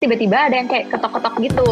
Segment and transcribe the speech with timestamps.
[0.00, 1.70] tiba-tiba ada yang kayak ketok-ketok gitu.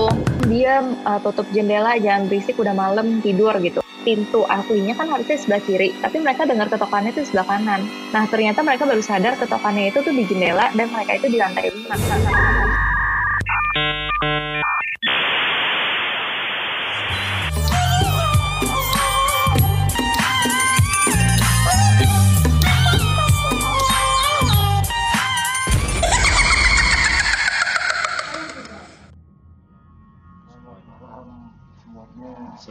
[0.52, 3.80] Dia uh, tutup jendela jangan berisik udah malam tidur gitu.
[4.04, 7.88] Pintu aslinya kan harusnya sebelah kiri tapi mereka dengar ketokannya itu sebelah kanan.
[8.12, 11.72] Nah ternyata mereka baru sadar ketokannya itu tuh di jendela dan mereka itu di lantai
[11.72, 11.96] lima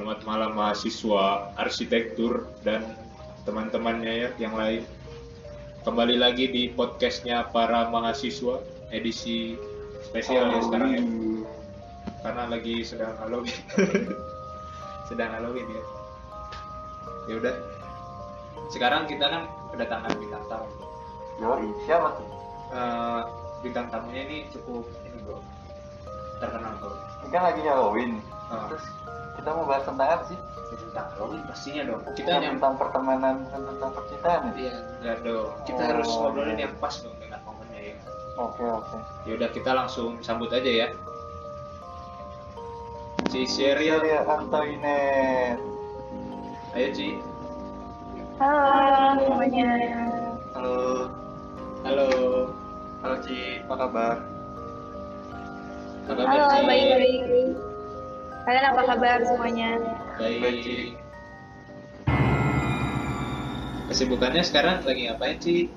[0.08, 2.96] Selamat malam mahasiswa arsitektur dan
[3.44, 4.88] teman-temannya ya yang lain.
[5.84, 8.64] Kembali lagi di podcastnya para mahasiswa
[8.96, 9.60] edisi
[10.08, 11.04] spesial ya sekarang ya.
[12.24, 13.60] Karena lagi sedang Halloween.
[15.12, 15.84] sedang Halloween ya.
[17.28, 17.56] Ya udah.
[18.72, 19.44] Sekarang kita kan
[19.76, 20.72] kedatangan bintang tamu.
[21.44, 22.30] Yoi, siapa tuh?
[22.72, 23.22] Eh,
[23.60, 25.44] bintang tamunya ini cukup ini bro
[26.40, 26.96] terkenal bro.
[26.96, 28.24] Ini kan lagi Halloween.
[28.48, 28.72] Ah.
[28.72, 28.88] Terus
[29.48, 30.36] kita mau bahas tentang apa sih?
[30.68, 32.02] tentang Halloween pastinya dong.
[32.04, 34.52] Kita Kita yang tentang pertemanan bukan tentang percintaan ya?
[34.60, 35.50] Iya, enggak dong.
[35.64, 35.88] Kita Oh.
[35.88, 37.96] harus ngobrolin yang pas dong dengan momennya ya.
[38.36, 38.98] Oke oke.
[39.24, 40.88] Ya udah kita langsung sambut aja ya.
[43.32, 45.64] Ci Sheryl, Ceria Antoinette.
[46.76, 47.10] ayo Ci.
[48.44, 49.68] halo semuanya
[50.52, 51.08] Halo.
[51.88, 52.08] Halo.
[53.00, 54.16] Halo Ci, apa kabar?
[56.04, 56.60] Apa kabar halo Ci?
[56.68, 57.67] baik baik
[58.48, 59.76] kalian apa kabar semuanya
[60.18, 60.40] Baik.
[60.42, 60.78] Baik, Ci.
[63.92, 65.68] Kesibukannya sekarang lagi ngapain Ci?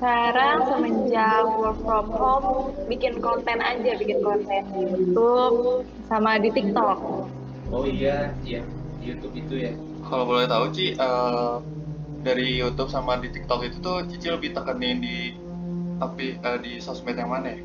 [0.00, 7.28] sekarang semenjak work from home bikin konten aja bikin konten di YouTube sama di TikTok
[7.68, 8.64] Oh iya, iya
[8.98, 9.72] di YouTube itu ya.
[10.08, 11.56] Kalau boleh tahu Ci, eh,
[12.24, 15.36] dari YouTube sama di TikTok itu tuh Cici lebih tekenin di
[16.00, 17.60] tapi eh, di sosmed yang mana ya?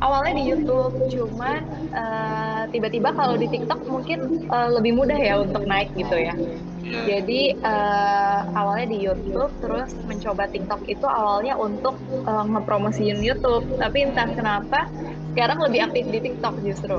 [0.00, 1.60] Awalnya di YouTube cuman
[1.92, 6.34] eh, tiba-tiba kalau di TikTok mungkin eh, lebih mudah ya untuk naik gitu ya
[6.80, 7.22] Iya.
[7.22, 14.10] Jadi eh, awalnya di YouTube, terus mencoba TikTok itu awalnya untuk eh, ngepromosiin YouTube, tapi
[14.10, 14.90] entah kenapa
[15.30, 16.98] sekarang lebih aktif di TikTok justru.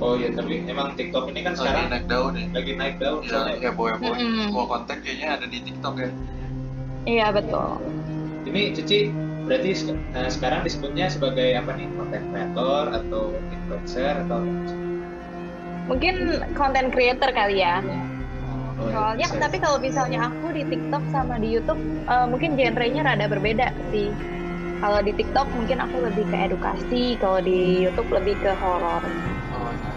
[0.00, 2.46] Oh iya, tapi emang TikTok ini kan Lagi sekarang naik daun ya.
[2.50, 3.56] lagi naik daun Ya, soalnya.
[3.60, 4.16] ya boy boy.
[4.16, 4.48] Mm-mm.
[4.48, 6.10] Semua konten kayaknya ada di TikTok ya.
[7.04, 7.68] Iya betul.
[8.48, 9.00] Ini Cici
[9.44, 11.88] berarti eh, sekarang disebutnya sebagai apa nih?
[11.96, 13.22] Content creator atau
[13.52, 14.40] influencer atau
[15.84, 17.84] Mungkin konten creator kali ya.
[17.84, 19.40] Oh, iya, Soalnya bisa.
[19.44, 24.08] tapi kalau misalnya aku di TikTok sama di YouTube eh, mungkin genrenya rada berbeda sih.
[24.80, 29.00] Kalau di TikTok mungkin aku lebih ke edukasi, kalau di YouTube lebih ke horor.
[29.52, 29.92] Oh, iya.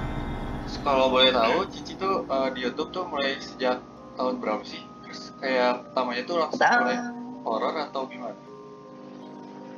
[0.83, 3.79] Kalau boleh tahu, Cici tuh eh, di YouTube tuh mulai sejak
[4.19, 4.83] tahun berapa sih?
[5.07, 6.99] Terus kayak pertamanya tuh langsung mulai
[7.47, 8.46] horor atau gimana?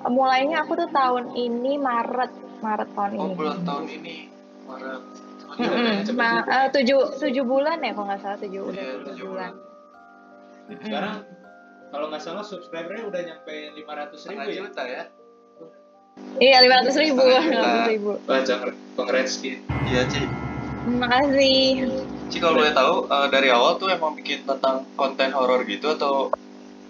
[0.06, 3.36] Mulainya aku tuh tahun ini Maret, Maret tahun Oh ini.
[3.36, 4.16] bulan tahun ini
[4.64, 5.02] Maret.
[5.42, 5.70] Oh, iya,
[6.14, 6.56] Ma- juga.
[6.56, 9.52] eh, tujuh tujuh bulan ya kalau nggak salah tujuh udah Iya, tujuh bulan.
[9.52, 10.80] bulan.
[10.80, 11.16] Sekarang
[11.90, 14.56] kalau nggak salah subscribernya udah nyampe 500 ribu Setengah ya.
[14.56, 15.04] juta ya?
[16.38, 18.12] Iya lima ratus ribu, lima ratus ribu.
[18.22, 19.58] Wah, jangan congrats Ci.
[19.88, 20.22] Iya Ci.
[20.80, 21.66] Terima kasih.
[22.28, 26.30] Ci kalau boleh tahu eh, dari awal tuh emang bikin tentang konten horor gitu atau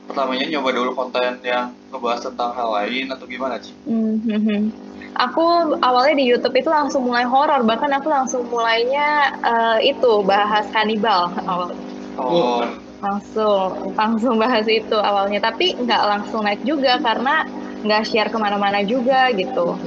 [0.09, 3.70] pertamanya nyoba dulu konten yang ngebahas tentang hal lain atau gimana Ci?
[3.86, 4.74] Mhm.
[5.22, 10.66] Aku awalnya di YouTube itu langsung mulai horor, bahkan aku langsung mulainya eh, itu bahas
[10.74, 11.70] kanibal awal.
[12.18, 12.66] Oh,
[13.00, 17.47] Langsung langsung bahas itu awalnya, tapi nggak langsung naik juga karena
[17.86, 19.78] nggak share ke mana-mana juga gitu.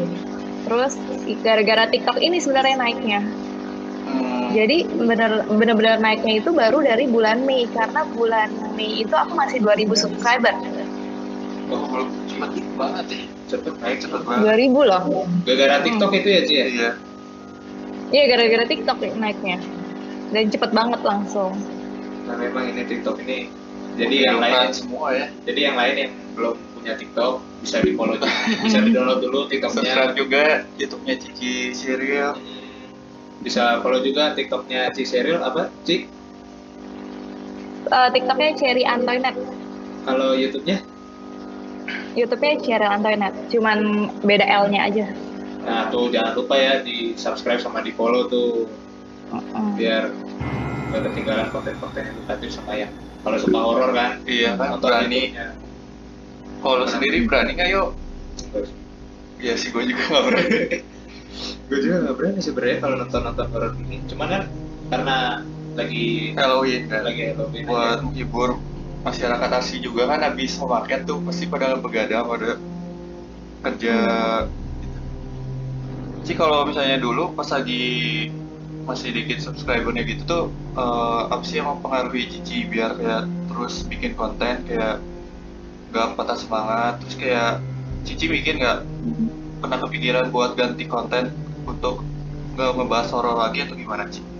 [0.64, 0.96] Terus
[1.44, 3.20] gara-gara TikTok ini sebenarnya naiknya.
[4.02, 9.32] Hmm, Jadi bener bener-bener naiknya itu baru dari bulan Mei karena bulan Mei itu aku
[9.36, 10.54] masih 2000 subscriber.
[11.72, 13.20] oh, belum cepet banget ya.
[13.48, 14.44] cepet naik Cepet banget.
[14.44, 15.02] 2000 loh.
[15.44, 16.66] Gara-gara TikTok itu ya Ci ya.
[16.68, 16.90] Iya.
[18.12, 19.56] Iya gara-gara TikTok naiknya.
[20.32, 21.52] Dan cepet banget langsung.
[22.28, 23.48] Nah memang ini TikTok ini.
[23.92, 25.26] Jadi yang Menghidupkan lain, semua ya.
[25.44, 28.16] jadi yang lain yang belum punya TikTok bisa di follow,
[28.64, 29.84] bisa di download dulu TikToknya.
[29.84, 30.44] Subscribe juga
[30.80, 32.32] YouTube-nya Cici Serial.
[33.44, 36.08] Bisa follow juga TikToknya Ci Sheryl apa Ci?
[37.92, 39.36] Eh, TikToknya Cherry Antoinette.
[40.02, 40.80] Kalau YouTube-nya?
[42.14, 43.36] YouTube-nya Cherry Antoinette.
[43.48, 43.78] Cuman
[44.20, 45.06] beda L-nya aja.
[45.62, 48.66] Nah tuh jangan lupa ya di subscribe sama di follow tuh
[49.30, 49.78] Mm-mm.
[49.78, 50.10] biar
[50.90, 52.90] gak ketinggalan konten-konten edukatif sama yang
[53.22, 55.30] kalau suka horor kan Iya kan nonton berani.
[55.30, 55.46] YouTube-nya.
[56.58, 57.88] Kalau sendiri berani nggak yuk?
[59.38, 60.58] Iya sih gue juga nggak berani.
[61.62, 64.42] gue juga gak berani sebenarnya kalau nonton-nonton horor ini cuman kan
[64.90, 65.16] karena
[65.72, 67.02] lagi Halloween kan.
[67.06, 68.60] lagi Halloween buat menghibur
[69.02, 72.60] masyarakat asli juga kan habis memakai tuh pasti pada begadang pada
[73.62, 73.94] kerja
[74.78, 74.98] gitu.
[76.22, 78.30] Ci kalau misalnya dulu pas lagi
[78.82, 84.18] masih dikit subscribernya gitu tuh eh, apa sih yang mempengaruhi Cici biar kayak terus bikin
[84.18, 84.98] konten kayak
[85.92, 87.62] gak patah semangat terus kayak
[88.02, 88.82] Cici bikin nggak
[89.62, 91.30] pernah kepikiran buat ganti konten
[91.62, 92.02] untuk
[92.58, 94.31] nggak ngebahas horor lagi atau gimana Ci?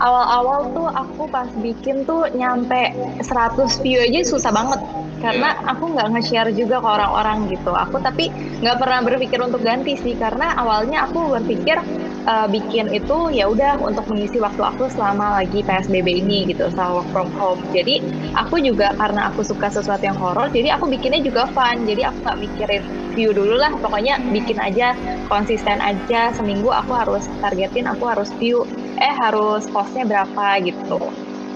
[0.00, 4.80] Awal-awal tuh aku pas bikin tuh nyampe 100 view aja susah banget.
[5.24, 7.72] Karena aku nggak nge-share juga ke orang-orang gitu.
[7.72, 8.28] Aku tapi
[8.60, 10.12] nggak pernah berpikir untuk ganti sih.
[10.20, 11.80] Karena awalnya aku berpikir
[12.28, 17.00] uh, bikin itu ya udah untuk mengisi waktu aku selama lagi PSBB ini gitu selama
[17.00, 17.60] work from home.
[17.72, 18.04] Jadi
[18.36, 21.88] aku juga karena aku suka sesuatu yang horor jadi aku bikinnya juga fun.
[21.88, 22.82] Jadi aku nggak mikirin
[23.16, 23.72] view dulu lah.
[23.80, 24.92] Pokoknya bikin aja
[25.32, 26.36] konsisten aja.
[26.36, 28.68] Seminggu aku harus targetin aku harus view
[28.98, 30.98] eh harus postnya berapa gitu.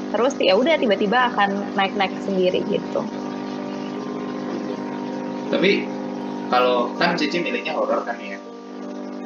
[0.09, 3.01] Terus ya udah tiba-tiba akan naik-naik sendiri gitu.
[5.49, 5.85] Tapi
[6.49, 8.41] kalau kan Cici miliknya horor kan ya.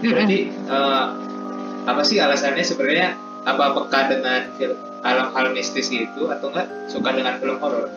[0.02, 1.04] Berarti eh,
[1.86, 3.14] apa sih alasannya sebenarnya
[3.46, 6.66] apa peka dengan film hal-hal mistis gitu atau enggak?
[6.90, 7.90] Suka dengan film horor?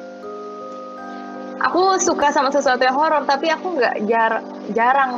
[1.65, 4.43] aku suka sama sesuatu yang horor tapi aku nggak jar
[4.75, 5.11] jarang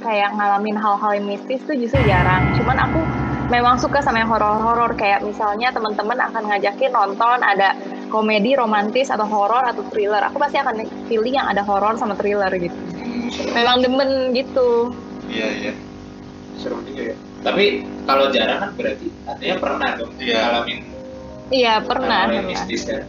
[0.00, 2.42] kayak ngalamin hal-hal yang mistis tuh justru jarang.
[2.54, 3.00] Cuman aku
[3.46, 7.78] memang suka sama yang horor-horor kayak misalnya teman-teman akan ngajakin nonton ada
[8.10, 12.50] komedi romantis atau horor atau thriller aku pasti akan pilih yang ada horor sama thriller
[12.58, 12.74] gitu
[13.54, 14.90] memang demen gitu
[15.26, 15.72] Iya iya.
[16.54, 17.16] Seru juga ya.
[17.42, 20.38] Tapi kalau jarang kan berarti artinya pernah dong Iya.
[20.38, 20.78] ngalamin
[21.50, 22.46] iya pernah, pernah.
[22.46, 23.02] mistis kan.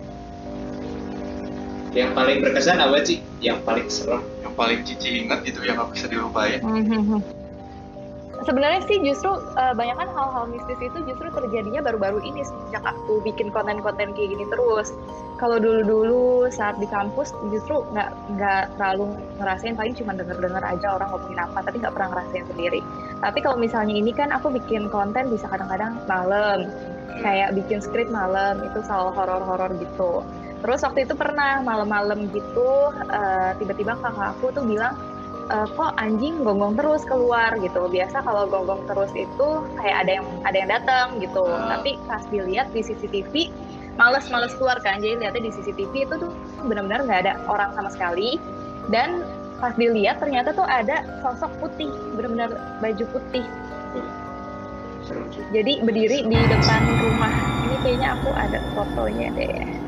[1.94, 3.22] Yang paling berkesan apa sih?
[3.38, 4.22] Yang paling serem?
[4.42, 6.58] Yang paling Cici ingat gitu yang nggak bisa dilupain.
[6.62, 7.22] Mhm.
[8.48, 9.28] Sebenarnya sih justru
[9.60, 14.32] uh, banyak kan hal-hal mistis itu justru terjadinya baru-baru ini sejak aku bikin konten-konten kayak
[14.32, 14.96] gini terus.
[15.36, 18.08] Kalau dulu-dulu saat di kampus justru nggak
[18.40, 22.80] nggak terlalu ngerasain paling cuma denger-denger aja orang ngomongin apa tapi nggak pernah ngerasain sendiri.
[23.20, 26.72] Tapi kalau misalnya ini kan aku bikin konten bisa kadang-kadang malam
[27.20, 30.24] kayak bikin skrip malam itu soal horor-horor gitu.
[30.64, 34.96] Terus waktu itu pernah malam-malam gitu uh, tiba-tiba kakak aku tuh bilang
[35.48, 37.88] "Eh, kok anjing gonggong terus keluar gitu.
[37.88, 39.50] Biasa kalau gonggong terus itu
[39.80, 41.48] kayak ada yang ada yang datang gitu.
[41.48, 41.80] Ah.
[41.80, 43.48] Tapi pas dilihat di CCTV
[43.96, 45.00] males-males keluar kan.
[45.00, 46.32] Jadi lihatnya di CCTV itu tuh
[46.68, 48.36] benar-benar nggak ada orang sama sekali.
[48.92, 49.24] Dan
[49.64, 51.90] pas dilihat ternyata tuh ada sosok putih,
[52.20, 53.48] benar-benar baju putih.
[55.56, 57.32] Jadi berdiri di depan rumah.
[57.64, 59.87] Ini kayaknya aku ada fotonya deh.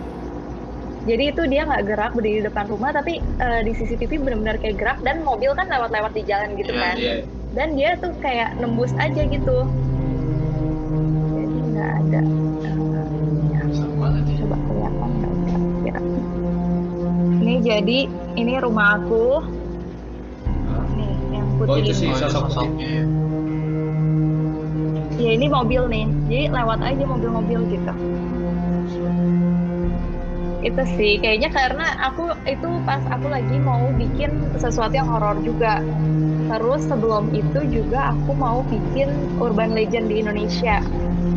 [1.09, 4.77] Jadi itu dia nggak gerak berdiri di depan rumah, tapi eh, di CCTV benar-benar kayak
[4.77, 6.95] gerak dan mobil kan lewat-lewat di jalan gitu Iya, kan.
[6.95, 7.13] Iya.
[7.49, 9.57] Dan dia tuh kayak nembus aja gitu.
[11.33, 12.21] Jadi nggak ada.
[12.61, 13.07] eh,
[13.49, 13.61] ya,
[14.37, 16.01] coba kelihatan nggak kira-kira.
[17.39, 17.99] Ini jadi
[18.37, 19.25] ini rumah aku.
[20.93, 22.07] Nih yang putih Oh, itu sih.
[22.07, 23.03] Oh, sosok sosoknya ya.
[25.19, 27.93] Ya ini mobil nih, jadi lewat aja mobil-mobil gitu.
[30.59, 35.79] Itu sih, kayaknya karena aku itu pas aku lagi mau bikin sesuatu yang horor juga.
[36.49, 39.07] Terus sebelum itu juga aku mau bikin
[39.39, 40.83] urban legend di Indonesia.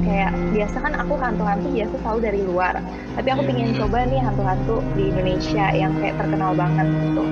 [0.02, 2.74] Kayak biasa kan aku hantu-hantu biasa selalu dari luar.
[3.14, 7.22] Tapi aku pengen coba nih hantu-hantu di Indonesia yang kayak terkenal banget gitu.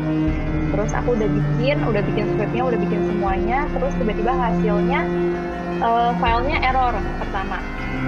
[0.70, 3.58] Terus aku udah bikin, udah bikin scriptnya, udah bikin semuanya.
[3.74, 5.00] Terus tiba-tiba hasilnya
[5.82, 7.58] eh, filenya error pertama.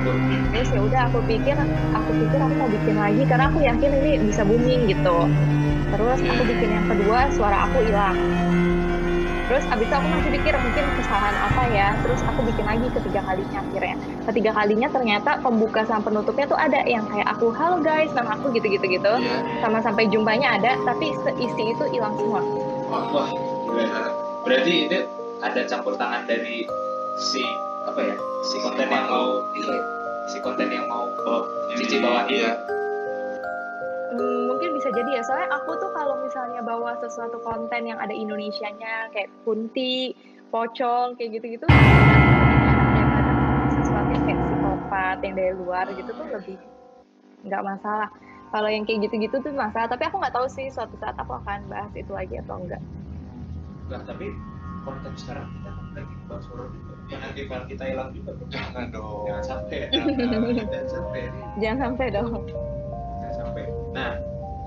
[0.03, 1.57] Terus ya udah aku pikir,
[1.95, 5.19] aku pikir aku mau bikin lagi karena aku yakin ini bisa booming gitu.
[5.93, 8.19] Terus aku bikin yang kedua, suara aku hilang.
[9.53, 11.89] Terus abis itu aku masih pikir mungkin kesalahan apa ya.
[12.01, 13.97] Terus aku bikin lagi ketiga kalinya akhirnya.
[14.33, 18.49] Ketiga kalinya ternyata pembuka sama penutupnya tuh ada yang kayak aku, halo guys, nama aku
[18.57, 19.13] gitu-gitu gitu.
[19.21, 19.61] Iya.
[19.61, 22.41] Sama sampai jumpanya ada, tapi seisi itu hilang semua.
[22.89, 23.29] Wah, Wah,
[23.69, 24.03] gila.
[24.49, 25.01] Berarti itu
[25.45, 26.65] ada campur tangan dari
[27.21, 27.45] si
[27.87, 28.17] apa ya?
[28.47, 29.29] Si konten yang mau
[30.31, 31.41] si konten yang mau bawa
[31.75, 32.55] cici bawa Iya.
[34.13, 38.13] Hmm, mungkin bisa jadi ya, soalnya aku tuh kalau misalnya bawa sesuatu konten yang ada
[38.13, 40.13] Indonesianya kayak kunti,
[40.53, 41.65] pocong, kayak gitu-gitu,
[42.93, 43.33] daripada
[43.73, 46.61] sesuatu yang kayak psikopat yang dari luar gitu tuh lebih
[47.49, 48.13] nggak masalah.
[48.53, 51.73] Kalau yang kayak gitu-gitu tuh masalah, tapi aku nggak tahu sih suatu saat aku akan
[51.73, 52.85] bahas itu lagi atau enggak.
[53.89, 54.29] Enggak, tapi
[54.85, 56.69] konten sekarang kita kan lagi bahas horor
[57.21, 58.31] nanti file kita hilang juga.
[58.49, 59.25] Jangan dong.
[59.29, 59.77] Jangan sampai.
[59.77, 59.89] ya.
[60.73, 61.21] Jangan sampai.
[61.61, 62.43] Jangan sampai dong.
[63.21, 63.65] Jangan sampai.
[63.93, 64.13] Nah,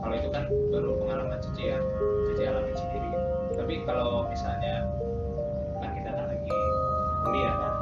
[0.03, 1.85] kalau itu kan baru pengalaman Cici yang
[2.29, 3.09] Cici alami sendiri.
[3.55, 4.75] Tapi kalau misalnya
[5.79, 6.55] kan kita kan lagi
[7.25, 7.73] kuliah kan,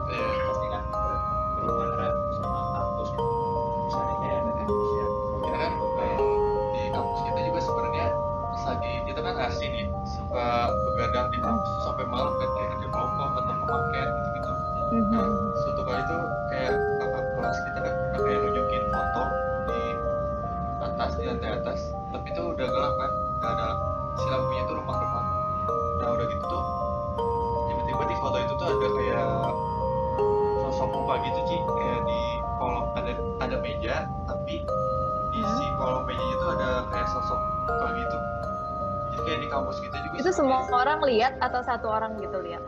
[39.53, 42.63] kampus kita juga Itu semua seperti orang lihat atau satu orang gitu lihat?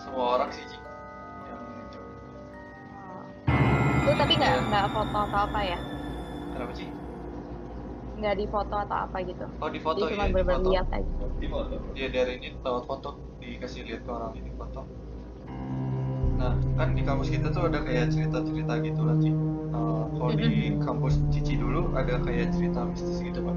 [0.00, 0.78] semua orang sih Ci
[1.44, 2.00] yang itu
[4.02, 5.78] Itu tapi nggak nggak foto atau apa ya?
[6.50, 6.88] kenapa sih
[8.12, 9.44] Nggak di foto atau apa gitu?
[9.58, 11.26] oh di foto Jadi ya cuma foto lihat aja.
[11.36, 14.80] di foto dia dari ini lewat foto dikasih lihat ke orang ini foto.
[16.38, 19.30] Nah kan di kampus kita tuh ada kayak cerita-cerita gitu lah Ci
[19.72, 23.56] Eh, kalau di kampus Cici dulu ada kayak cerita mistis gitu pak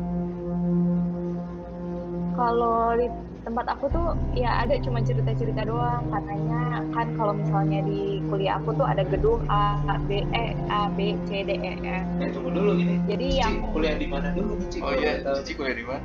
[2.35, 3.07] Kalau di
[3.45, 8.73] tempat aku tuh ya ada cuma cerita-cerita doang katanya kan kalau misalnya di kuliah aku
[8.73, 12.05] tuh ada gedung A, B, E, A, B, C, D, E, F.
[12.19, 15.21] eh tunggu dulu ini Jadi Cici yang kuliah di mana dulu nih Ci oh iya?
[15.37, 16.01] Cici kuliah di mana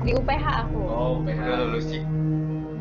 [0.00, 0.80] di UPH aku.
[0.82, 1.98] oh PH udah lulus Ci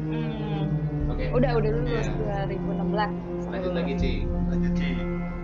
[0.09, 0.65] Hmm,
[1.05, 2.49] oke udah udah lulus Iya.
[2.49, 3.13] 2016.
[3.45, 4.89] lanjut lagi Ci lanjut Ci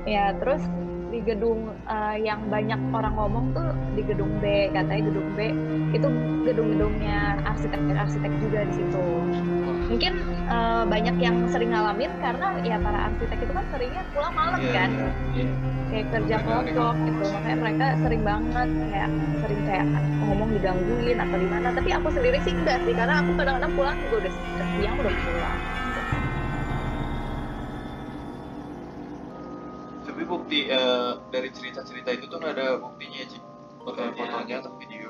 [0.10, 0.62] Ya terus
[1.16, 5.40] di gedung eh, yang banyak orang ngomong tuh di gedung B katanya gedung B
[5.96, 6.08] itu
[6.44, 9.06] gedung-gedungnya arsitek-arsitek juga di situ.
[9.88, 10.14] Mungkin
[10.52, 14.72] eh, banyak yang sering ngalamin karena ya para arsitek itu kan seringnya pulang malam Iya,
[14.76, 15.12] kan, iya.
[15.40, 15.48] Iya.
[15.88, 17.26] kayak kerja kelompok gitu.
[17.32, 19.86] Makanya mereka sering banget kayak sering kayak
[20.20, 21.68] ngomong digangguin atau di mana.
[21.72, 24.34] Tapi aku sendiri sih enggak sih karena aku kadang-kadang pulang juga udah
[24.76, 25.60] siang udah pulang.
[30.46, 33.42] Bukti eh, dari cerita-cerita itu tuh nggak ada buktinya Ci
[33.82, 34.14] Fotonya.
[34.14, 35.10] fotonya, fotonya atau video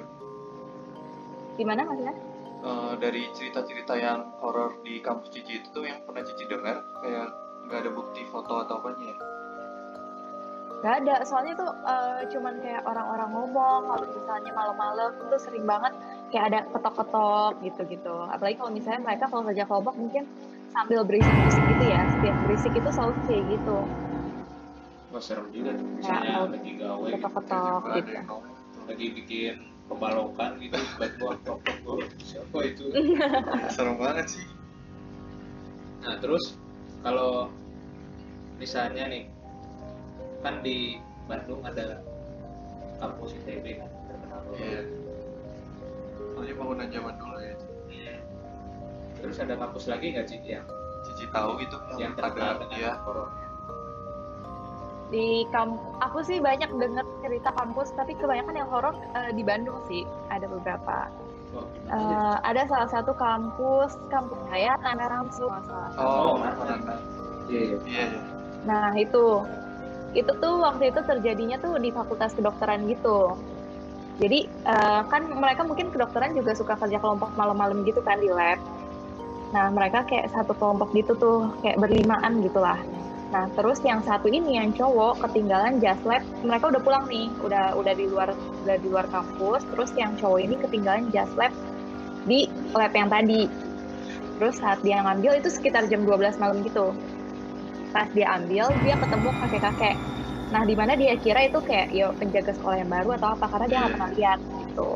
[1.60, 2.16] Gimana maksudnya?
[2.64, 7.28] Eh, dari cerita-cerita yang horor di kampus Cici itu tuh yang pernah Cici dengar kayak
[7.68, 9.18] nggak ada bukti foto atau apanya ya
[10.86, 15.92] Gak ada, soalnya tuh eh, cuman kayak orang-orang ngomong kalau misalnya malam-malam tuh sering banget
[16.32, 18.16] kayak ada ketok-ketok gitu-gitu.
[18.32, 20.30] Apalagi kalau misalnya mereka kalau kerja kelompok mungkin
[20.72, 22.06] sambil berisik-berisik gitu ya.
[22.14, 24.05] Setiap berisik itu selalu kayak gitu.
[25.16, 25.88] Wah serem juga tuh.
[25.88, 27.28] Ya, Misalnya kalau lagi gawe gitu.
[27.32, 28.36] Ada gitu.
[28.84, 29.56] Lagi bikin
[29.88, 30.76] pembalokan gitu.
[30.76, 32.00] Tiba-tiba tok tok tok.
[32.20, 32.86] Siapa itu?
[33.76, 34.46] serem banget sih
[36.04, 36.60] Nah terus
[37.02, 37.50] kalau
[38.62, 39.24] misalnya nih
[40.46, 41.98] kan di Bandung ada
[43.02, 44.82] kampus ITB kan terkenal iya
[46.32, 47.56] soalnya bangunan zaman dulu ya
[47.96, 48.22] Hmm.
[49.32, 50.62] Terus ada kampus lagi nggak sih yang
[51.06, 53.45] Cici tahu gitu yang yang terkenal dengan ya horornya?
[55.16, 59.80] Di kamp, aku sih banyak denger cerita kampus, tapi kebanyakan yang horor eh, di Bandung
[59.88, 60.04] sih.
[60.28, 61.08] Ada beberapa.
[61.56, 61.64] Oh?
[61.88, 65.92] Eh, ada salah satu kampus, kampus saya, Nana Ramsu, masalah.
[65.96, 66.44] Oh,
[67.48, 67.78] Iya iya.
[67.88, 68.06] iya
[68.68, 69.40] Nah itu,
[70.20, 73.40] itu tuh waktu itu terjadinya tuh di fakultas kedokteran gitu.
[74.20, 78.60] Jadi eh, kan mereka mungkin kedokteran juga suka kerja kelompok malam-malam gitu kan di lab.
[79.56, 82.80] Nah mereka kayak satu kelompok gitu tuh kayak berlimaan gitulah.
[83.34, 87.74] Nah terus yang satu ini yang cowok ketinggalan jas lab, mereka udah pulang nih, udah
[87.74, 88.34] udah di luar
[88.66, 89.66] udah di luar kampus.
[89.70, 91.52] Terus yang cowok ini ketinggalan jas lab
[92.30, 93.50] di lab yang tadi.
[94.36, 96.92] Terus saat dia ngambil itu sekitar jam 12 malam gitu
[97.96, 99.96] pas dia ambil dia ketemu kakek-kakek
[100.52, 103.66] nah di mana dia kira itu kayak ya penjaga sekolah yang baru atau apa karena
[103.72, 104.90] dia nggak pernah lihat gitu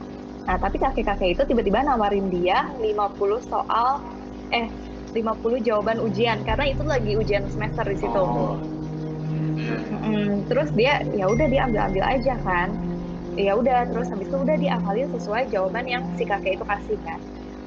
[0.43, 4.03] nah tapi kakek-kakek itu tiba-tiba nawarin dia 50 soal
[4.51, 4.67] eh
[5.13, 8.21] 50 jawaban ujian karena itu lagi ujian semester di situ.
[8.21, 8.57] Oh.
[9.29, 9.97] iya iya.
[9.99, 12.69] Mm, terus dia ya udah dia ambil ambil aja kan.
[13.39, 17.19] Ya udah terus habis itu udah diakalin sesuai jawaban yang si kakek itu kasih kan.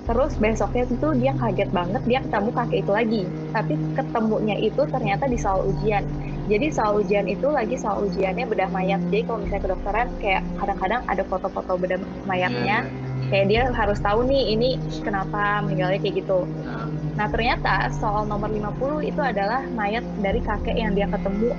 [0.02, 3.22] Terus besoknya itu dia kaget banget dia ketemu kakek itu lagi.
[3.54, 6.02] Tapi ketemunya itu ternyata di soal ujian.
[6.50, 8.99] Jadi soal ujian itu lagi soal ujiannya bedah mayat.
[9.08, 12.82] Jadi kalau misalnya kedokteran kayak kadang-kadang ada foto-foto bedah mayatnya.
[12.82, 14.70] Iya, kayak dia harus tahu nih ini
[15.00, 16.44] kenapa meninggalnya kayak gitu.
[16.44, 21.52] Nah, Nah ternyata soal nomor 50 itu adalah mayat dari kakek yang dia ketemu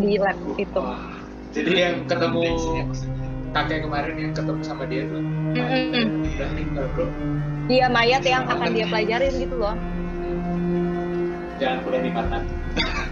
[0.00, 0.80] di lab itu.
[0.80, 1.00] wah.
[1.50, 2.44] Jadi yang ketemu
[3.50, 6.06] kakek kemarin yang ketemu sama dia tuh Mm-mm.
[6.38, 7.06] udah meninggal bro.
[7.66, 9.74] Dia mayat yang akan dia pelajarin gitu loh.
[11.60, 12.44] Jangan kuliah di Karnat.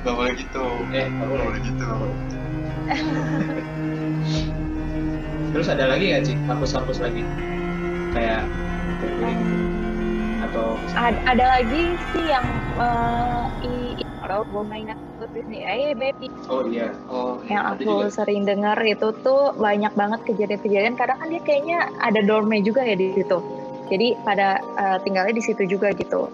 [0.06, 1.44] Gak boleh gitu Eh, nggak Gak boleh.
[1.44, 1.84] boleh gitu
[5.52, 7.22] Terus ada lagi nggak sih kampus-kampus lagi
[8.14, 8.42] kayak
[10.50, 11.82] atau Ada, ada lagi
[12.16, 12.46] sih yang
[12.80, 14.98] uh, i, kalau gue mainan
[15.48, 18.12] nih, eh baby oh iya Oh yang ada aku juga.
[18.12, 20.94] sering dengar itu tuh banyak banget kejadian-kejadian.
[20.96, 23.38] Kadang kan dia kayaknya ada dorme juga ya di situ.
[23.88, 26.28] Jadi pada uh, tinggalnya di situ juga gitu.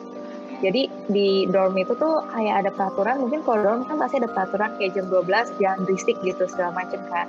[0.65, 4.73] Jadi di dorm itu tuh kayak ada peraturan, mungkin kalau dorm kan pasti ada peraturan
[4.81, 7.29] kayak jam 12 jangan berisik gitu segala macem kan.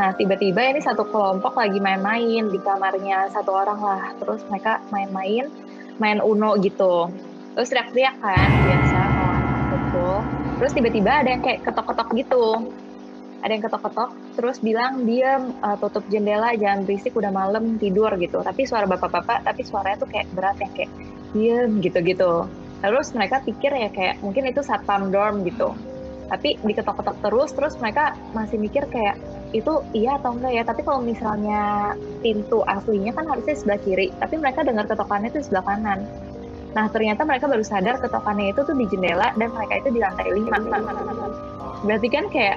[0.00, 5.52] Nah tiba-tiba ini satu kelompok lagi main-main di kamarnya satu orang lah, terus mereka main-main,
[6.00, 7.10] main uno gitu.
[7.52, 10.14] Terus teriak-teriak kan biasa kalau anak kumpul.
[10.62, 12.44] Terus tiba-tiba ada yang kayak ketok-ketok gitu.
[13.42, 18.38] Ada yang ketok-ketok, terus bilang dia uh, tutup jendela jangan berisik udah malam tidur gitu.
[18.38, 20.90] Tapi suara bapak-bapak, tapi suaranya tuh kayak berat yang kayak
[21.34, 22.46] diem gitu-gitu.
[22.78, 25.74] Terus mereka pikir ya kayak mungkin itu satpam dorm gitu.
[26.30, 29.18] Tapi diketok-ketok terus, terus mereka masih mikir kayak
[29.52, 30.62] itu iya atau enggak ya.
[30.64, 31.92] Tapi kalau misalnya
[32.24, 36.08] pintu aslinya kan harusnya sebelah kiri, tapi mereka dengar ketokannya itu sebelah kanan.
[36.72, 40.28] Nah ternyata mereka baru sadar ketokannya itu tuh di jendela dan mereka itu di lantai
[40.32, 40.56] lima.
[41.84, 42.56] Berarti kan kayak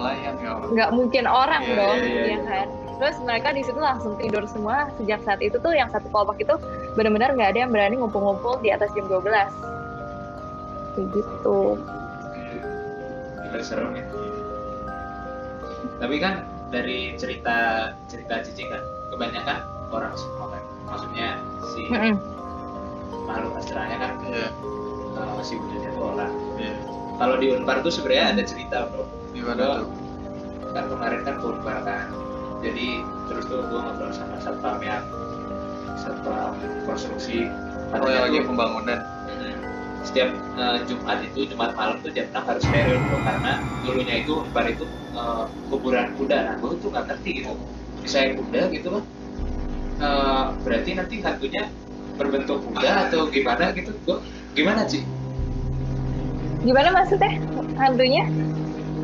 [0.00, 0.32] ya.
[0.70, 2.66] nggak mungkin orang Iya, dong, iya, iya, ya kan?
[3.00, 4.92] Terus mereka di situ langsung tidur semua.
[5.00, 6.54] Sejak saat itu tuh yang satu kelompok itu
[6.94, 9.24] benar-benar nggak ada yang berani ngumpul-ngumpul di atas jam 12.
[10.94, 11.60] Kayak gitu.
[13.60, 14.29] Serem ya.
[16.00, 16.34] Tapi kan
[16.72, 18.80] dari cerita cerita Cici kan
[19.12, 19.58] kebanyakan
[19.92, 20.62] orang semua kan.
[20.88, 21.28] Maksudnya
[21.76, 22.14] si Mm-mm.
[23.28, 24.48] makhluk astralnya kan Iya.
[25.14, 26.32] uh, masih wujudnya tuh orang.
[26.56, 26.74] Iya.
[27.20, 29.04] Kalau di Unpar tuh sebenarnya ada cerita bro.
[29.36, 29.88] Gimana tuh?
[30.72, 32.02] Kan kemarin kan ke Unpar kan.
[32.64, 32.86] Jadi
[33.28, 35.04] terus tuh gue ngobrol sama satpam yang
[36.00, 36.56] satpam
[36.88, 37.48] konstruksi.
[37.92, 38.98] Oh yang lagi pembangunan.
[40.00, 43.52] Setiap uh, Jumat itu Jumat malam tuh jam 6 harus steril bro karena
[43.84, 47.52] dulunya itu Unpar itu uh, kuburan kuda nah gue tuh nggak ngerti gitu.
[48.00, 49.04] Misalnya kuda gitu kan
[50.00, 51.62] uh, berarti nanti hantunya
[52.16, 53.92] berbentuk kuda atau gimana gitu?
[54.08, 54.18] Gue
[54.56, 55.04] gimana sih?
[56.60, 57.32] Gimana maksudnya
[57.80, 58.24] hantunya?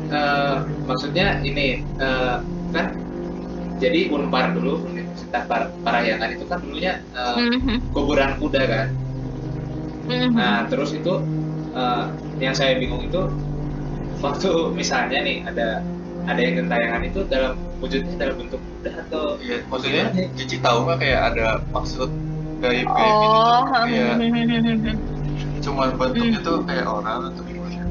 [0.07, 2.37] Eh, maksudnya ini eh,
[2.71, 2.85] kan
[3.75, 7.03] jadi Unpar dulu Universitas Par Parahyangan itu kan dulunya
[7.35, 7.91] Mhm.
[7.91, 8.87] kuburan kuda kan
[10.07, 10.33] Mhm.
[10.33, 11.13] Nah, terus itu
[11.75, 12.03] eh,
[12.39, 13.21] yang saya bingung itu
[14.23, 15.83] waktu misalnya nih ada
[16.27, 19.57] ada yang gentayangan itu dalam wujudnya dalam bentuk kuda atau Iya.
[19.69, 20.05] Maksudnya?
[20.35, 22.09] Cici tahu nggak kayak ada maksud
[22.57, 23.85] gaib gaib gitu Oh, tuh?
[23.85, 24.97] Kayak hmm.
[25.61, 27.83] cuma bentuknya tuh kayak orang atau gimana?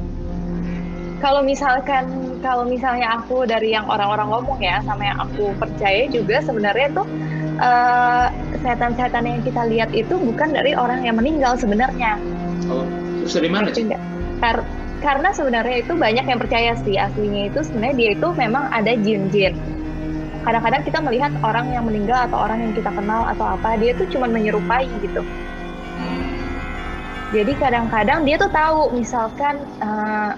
[1.17, 2.05] kalau misalkan
[2.45, 7.07] kalau misalnya aku dari yang orang-orang ngomong ya sama yang aku percaya juga sebenarnya tuh
[7.57, 8.25] eh,
[8.61, 12.17] setan-setan yang kita lihat itu bukan dari orang yang meninggal sebenarnya
[12.69, 12.85] oh,
[13.23, 13.87] terus dari mana sih?
[14.41, 14.67] Kar-
[14.97, 19.53] karena sebenarnya itu banyak yang percaya sih aslinya itu sebenarnya dia itu memang ada jin-jin
[20.41, 24.07] kadang-kadang kita melihat orang yang meninggal atau orang yang kita kenal atau apa dia tuh
[24.09, 25.21] cuma menyerupai gitu
[25.97, 26.29] Hmm.
[27.33, 30.31] Jadi kadang-kadang dia tuh tahu, misalkan eh,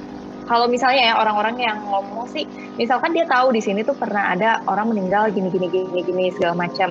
[0.49, 4.65] kalau misalnya ya orang-orang yang ngomong sih, misalkan dia tahu di sini tuh pernah ada
[4.65, 6.89] orang meninggal gini gini gini gini segala macam.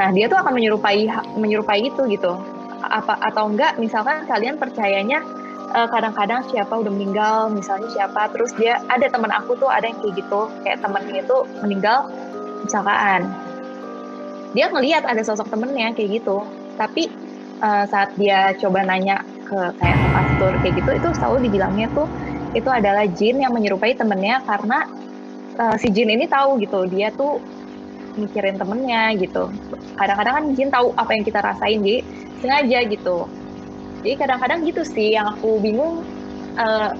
[0.00, 1.04] Nah dia tuh akan menyerupai
[1.36, 2.32] menyerupai itu gitu.
[2.80, 3.76] Apa atau enggak?
[3.76, 5.20] Misalkan kalian percayanya
[5.76, 10.00] eh, kadang-kadang siapa udah meninggal, misalnya siapa, terus dia ada teman aku tuh ada yang
[10.00, 12.08] kayak gitu, kayak temennya itu meninggal
[12.64, 13.28] kecelakaan.
[14.56, 16.48] Dia ngelihat ada sosok temennya kayak gitu,
[16.80, 17.12] tapi
[17.60, 22.06] eh, saat dia coba nanya ke kayak ke pastor kayak gitu itu selalu dibilangnya tuh
[22.54, 24.86] itu adalah jin yang menyerupai temennya karena
[25.58, 27.42] eh, si jin ini tahu gitu dia tuh
[28.20, 29.48] mikirin temennya gitu.
[29.96, 32.00] Kadang-kadang kan jin tahu apa yang kita rasain jadi
[32.40, 33.16] sengaja gitu.
[34.00, 36.04] Jadi kadang-kadang gitu sih yang aku bingung
[36.56, 36.90] eh,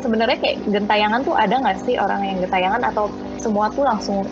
[0.00, 3.08] sebenarnya kayak gentayangan tuh ada nggak sih orang yang gentayangan atau
[3.40, 4.24] semua tuh langsung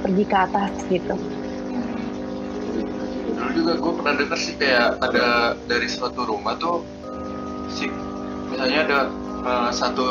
[0.00, 1.14] pergi ke atas gitu?
[3.32, 6.84] Dulu juga gue pernah denger sih kayak ada dari suatu rumah tuh
[7.72, 7.88] si
[8.52, 8.98] misalnya ada
[9.44, 10.04] eh, satu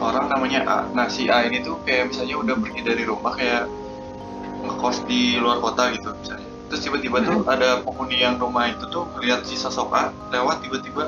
[0.00, 0.78] orang namanya A.
[0.90, 3.68] Nah si A ini tuh kayak misalnya udah pergi dari rumah kayak
[4.64, 6.48] ngekos di luar kota gitu misalnya.
[6.64, 11.06] Terus tiba-tiba tuh ada penghuni yang rumah itu tuh ngeliat si sosok A lewat tiba-tiba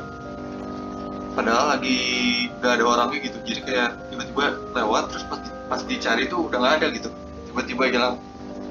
[1.32, 1.98] padahal lagi
[2.64, 6.74] gak ada orangnya gitu jadi kayak tiba-tiba lewat terus pas, pas dicari tuh udah nggak
[6.80, 7.08] ada gitu
[7.44, 8.16] tiba-tiba hilang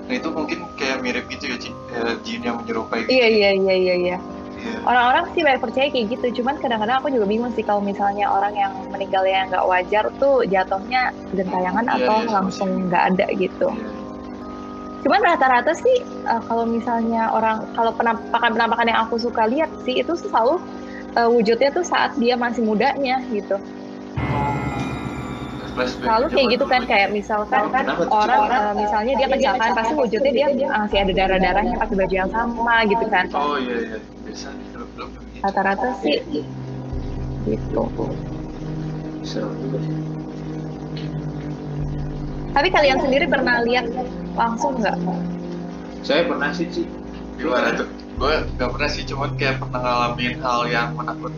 [0.06, 1.58] Nah itu mungkin kayak mirip gitu ya?
[1.58, 3.10] Kayak jin yang menyerupai gitu.
[3.10, 4.18] iya iya iya iya iya
[4.56, 4.82] Iya.
[4.82, 8.56] orang-orang sih banyak percaya kayak gitu cuman kadang-kadang aku juga bingung sih kalau misalnya orang
[8.58, 13.68] yang meninggal yang nggak wajar tuh jatuhnya gentayangan Iya, atau iya, langsung nggak ada gitu
[13.70, 14.05] Iya.
[15.06, 20.18] Cuman rata-rata sih eh, kalau misalnya orang kalau penampakan-penampakan yang aku suka lihat sih itu
[20.18, 20.58] selalu
[21.14, 23.62] eh, wujudnya tuh saat dia masih mudanya gitu
[25.76, 30.32] selalu kayak zaman gitu kan kayak misalkan kan orang eh, misalnya dia kecelakaan pasti wujudnya
[30.34, 33.98] dia masih ada darah-darahnya pakai baju yang sama gitu kan Oh iya iya.
[34.26, 35.06] Biasa begitu.
[35.46, 36.18] rata-rata sih
[37.46, 37.82] gitu
[39.22, 39.98] sih.
[42.58, 43.86] tapi kalian sendiri pernah lihat
[44.36, 44.96] langsung nggak
[46.06, 46.84] Saya pernah sih, Ci.
[47.36, 47.90] Gimana tuh?
[48.16, 51.36] gue gak pernah sih cuman kayak pernah ngalamin hal yang menakutkan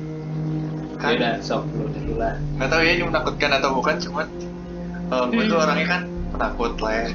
[0.94, 4.28] beda sok lu dulu lah nggak tahu ya ini menakutkan atau bukan cuman
[5.10, 5.66] uh, gue tuh Hmm.
[5.66, 7.08] orangnya kan penakut lah ya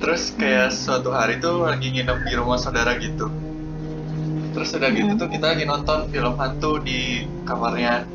[0.00, 3.28] terus kayak suatu hari tuh lagi nginep di rumah saudara gitu
[4.56, 5.20] terus udah gitu Hmm.
[5.20, 8.08] tuh kita lagi nonton film hantu di kamarnya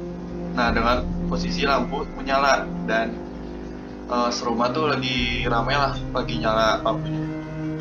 [0.58, 3.14] nah dengan posisi lampu menyala dan
[4.12, 7.24] uh, serumah tuh lagi rame lah lagi nyala lampunya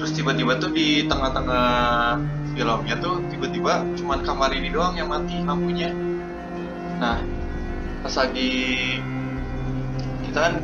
[0.01, 2.17] terus tiba-tiba tuh di tengah-tengah
[2.55, 5.93] filmnya tuh tiba-tiba cuman kamar ini doang yang mati lampunya.
[6.99, 7.21] Nah
[8.01, 8.53] pas lagi
[10.29, 10.55] kita kan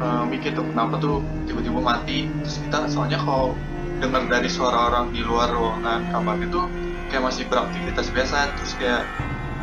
[0.00, 2.28] uh, mikir tuh kenapa tuh tiba-tiba mati?
[2.44, 3.56] Terus kita soalnya kalau
[3.96, 6.60] dengar dari suara orang di luar ruangan kamar itu
[7.08, 9.08] kayak masih beraktivitas biasa terus kayak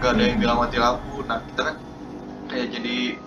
[0.02, 1.22] gak ada yang bilang mati lampu.
[1.26, 1.76] Nah kita kan
[2.50, 3.18] kayak jadi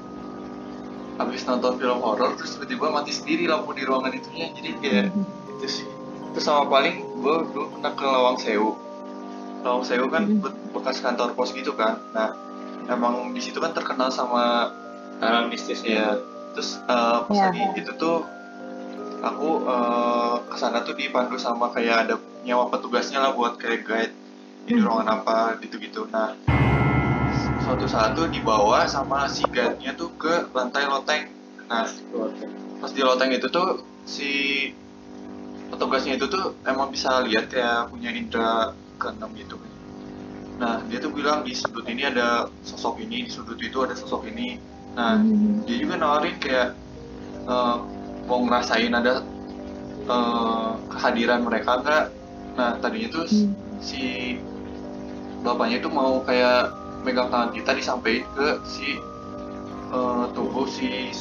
[1.17, 5.07] habis nonton film horor terus tiba-tiba mati sendiri lampu di ruangan itunya jadi kayak
[5.51, 5.87] itu sih.
[6.33, 8.77] Terus sama paling gue dulu pernah ke Lawang Sewu.
[9.61, 11.97] Lawang Sewu kan be- bekas kantor pos gitu kan.
[12.13, 12.37] Nah
[12.87, 14.69] emang di situ kan terkenal sama
[15.19, 15.93] hal mistisnya.
[15.97, 16.09] ya
[16.53, 17.45] terus eh, pas Iya.
[17.49, 18.25] lagi itu tuh
[19.19, 24.15] aku eh, ke sana tuh dipandu sama kayak ada nyawa petugasnya lah buat kayak guide
[24.65, 24.83] di Mhm.
[24.83, 26.05] ruangan apa gitu-gitu.
[26.07, 26.37] Nah
[27.67, 31.27] tuh dibawa sama si guide-nya tuh ke lantai loteng
[31.67, 31.83] nah
[32.79, 34.31] pas di loteng itu tuh si
[35.67, 38.71] petugasnya itu tuh emang bisa lihat kayak punya indera
[39.03, 39.59] keenam gitu
[40.57, 44.31] nah dia tuh bilang di sudut ini ada sosok ini di sudut itu ada sosok
[44.31, 44.63] ini
[44.97, 45.61] nah Hmm.
[45.69, 46.73] dia juga nawarin kayak
[47.45, 47.77] eh,
[48.25, 49.21] mau ngerasain ada
[50.07, 52.05] eh, kehadiran mereka nggak
[52.57, 53.53] nah tadinya tuh Hmm.
[53.83, 54.39] si
[55.45, 58.99] bapaknya tuh mau kayak megang tangan kita disampaikan ke si
[59.95, 61.15] eh, tubuh si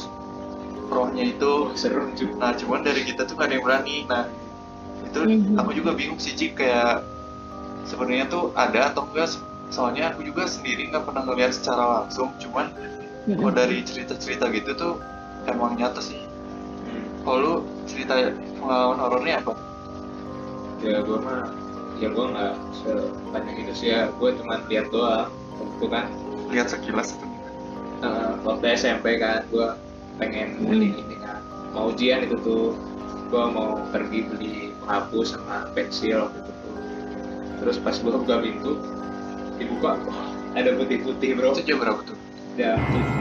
[0.90, 1.70] rohnya itu.
[1.78, 3.96] Serem juga nah cuman dari kita tuh gak ada yang berani.
[4.10, 4.24] Nah
[5.06, 5.54] itu Mhm.
[5.62, 7.06] aku juga bingung sih Cik kayak
[7.86, 9.38] sebenarnya tuh ada atau enggak.
[9.70, 12.34] Soalnya aku juga sendiri nggak pernah ngeliat secara langsung.
[12.42, 12.70] Cuman
[13.26, 13.38] Hmm.
[13.38, 14.94] kalau dari cerita-cerita gitu tuh
[15.50, 16.18] emang nyata sih.
[17.26, 17.54] Kalau lu
[17.90, 18.14] cerita
[18.62, 19.58] pengalaman horornya apa?
[20.78, 21.50] Ya gue mah
[21.98, 24.06] ya gue nggak sebanyak itu sih ya.
[24.14, 25.26] Gue cuma lihat doang
[25.60, 26.06] waktu kan?
[26.52, 27.30] Lihat sekilas tuh
[28.02, 29.68] eh, waktu SMP kan gue
[30.20, 31.40] pengen beli ini kan.
[31.72, 32.76] Mau ujian itu tuh
[33.28, 36.74] gue mau pergi beli penghapus sama pensil waktu itu tuh.
[37.64, 38.72] Terus pas gue buka pintu
[39.56, 41.56] dibuka wah, ada putih-putih bro.
[41.56, 42.18] Itu jam berapa tuh?
[42.56, 43.16] Jam tujuh.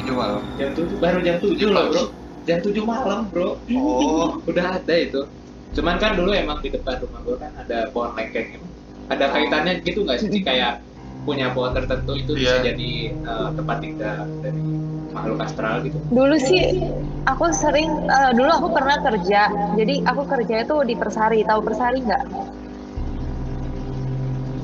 [0.00, 0.42] Tujuh malam.
[0.56, 2.04] Jam tujuh baru jam tujuh loh bro.
[2.48, 3.60] Jam tujuh malam bro.
[3.76, 4.40] Oh.
[4.50, 5.28] Udah ada itu.
[5.76, 8.66] Cuman kan dulu emang di depan rumah gue kan ada pohon lengkeng itu
[9.06, 10.42] ada kaitannya gitu nggak sih?
[10.42, 10.82] Kayak
[11.26, 12.70] punya pohon tertentu itu bisa Iya.
[12.70, 14.62] jadi eh, tempat tinggal dari
[15.10, 16.62] makhluk astral gitu Dulu sih
[17.24, 19.42] aku sering eh, dulu aku pernah kerja.
[19.74, 21.42] Jadi aku kerja itu di Persari.
[21.42, 22.24] Tahu Persari nggak?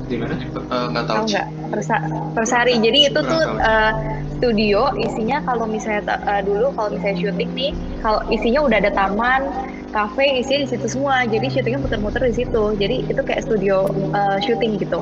[0.03, 1.47] di mana Eh, nggak tahu nggak?
[1.69, 2.77] Persa- Persari.
[2.77, 3.91] Jadi itu tuh eh,
[4.31, 9.41] studio isinya kalau misalnya eh, dulu kalau misalnya syuting nih, kalau isinya udah ada taman,
[9.89, 11.25] kafe isinya di situ semua.
[11.25, 12.63] Jadi syutingnya muter-muter di situ.
[12.75, 15.01] Jadi itu kayak studio eh, syuting gitu.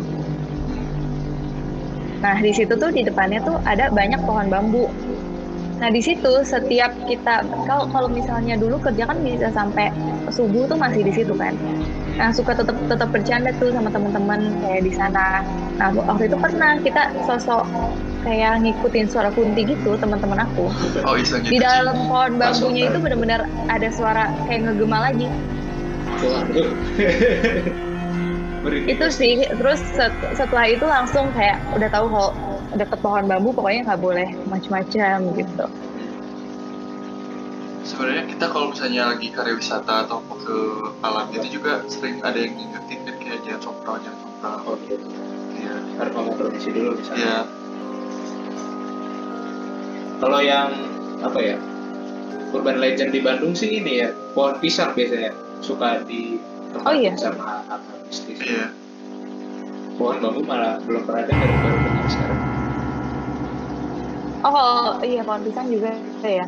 [2.21, 4.85] Nah, di situ tuh di depannya tuh ada banyak pohon bambu.
[5.81, 9.89] Nah, di situ setiap kita kalau kalau misalnya dulu kerja kan bisa sampai
[10.29, 11.57] subuh tuh masih di situ kan.
[12.21, 15.41] Nah, suka tetap tetap bercanda tuh sama teman-teman kayak di sana.
[15.81, 17.65] Nah, waktu itu pernah kita sosok
[18.21, 20.69] kayak ngikutin suara kunti gitu teman-teman aku.
[21.01, 21.65] oh iseng Di gitu Cik.
[21.65, 23.03] dalam pohon bambunya itu kan?
[23.09, 25.25] benar-benar ada suara kayak ngegema lagi.
[28.61, 32.31] Itu sih terus set- setelah itu langsung kayak udah tahu kalau
[32.77, 35.65] deket pohon bambu pokoknya nggak boleh macam-macam gitu.
[37.81, 40.57] Sebenarnya kita kalau misalnya lagi karya wisata atau ke
[41.01, 44.95] alam itu juga sering ada yang ngingetin kan kayak jangan sompral jangan sompral Oh, gitu.
[45.57, 45.73] iya.
[45.97, 47.39] Harus ngomong permisi dulu misalnya iya.
[50.21, 50.69] Kalau yang
[51.25, 51.57] apa ya
[52.53, 55.33] urban legend di Bandung sih ini ya pohon pisang biasanya.
[55.61, 56.37] Suka di
[56.85, 57.13] Oh, iya?
[57.17, 57.61] sama
[58.11, 58.67] mistis iya
[59.95, 62.41] pohon bambu malah belum pernah ada baru baru dengar sekarang
[64.43, 65.91] oh iya pohon pisang juga
[66.27, 66.45] ya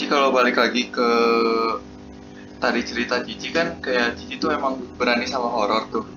[0.00, 1.10] Cici kalau balik lagi ke
[2.56, 6.08] tadi cerita Cici kan kayak Cici tuh emang berani sama horor tuh.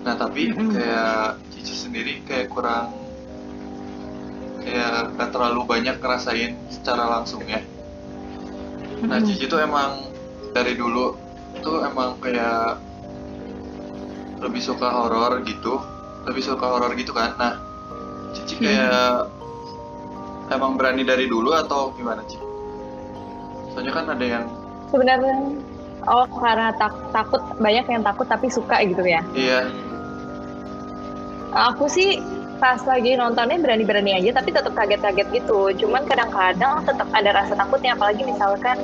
[0.00, 0.72] Nah tapi Mm-mm.
[0.72, 2.88] kayak Cici sendiri kayak kurang
[4.64, 7.60] kayak gak terlalu banyak ngerasain secara langsung ya.
[9.04, 9.20] Nah.
[9.20, 10.08] Cici tuh emang
[10.56, 11.12] dari dulu
[11.62, 12.82] tuh emang kayak
[14.42, 15.78] lebih suka horor gitu,
[16.26, 17.32] lebih suka horor gitu kan.
[17.38, 17.54] Nah
[18.34, 19.30] Cici kayak
[20.50, 22.42] emang berani dari dulu atau gimana Cici?
[23.72, 24.44] Soalnya kan ada yang
[24.90, 25.56] sebenarnya
[26.02, 29.22] Oh, karena tak, takut banyak yang takut tapi suka gitu ya.
[29.38, 29.70] Iya.
[31.70, 32.18] Aku sih
[32.58, 35.70] pas lagi nontonnya berani-berani aja tapi tetap kaget-kaget gitu.
[35.78, 38.82] Cuman kadang-kadang tetap ada rasa takutnya apalagi misalkan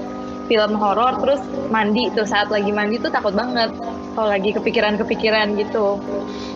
[0.49, 3.71] film horor terus mandi tuh saat lagi mandi tuh takut banget
[4.19, 6.03] kalau lagi kepikiran-kepikiran gitu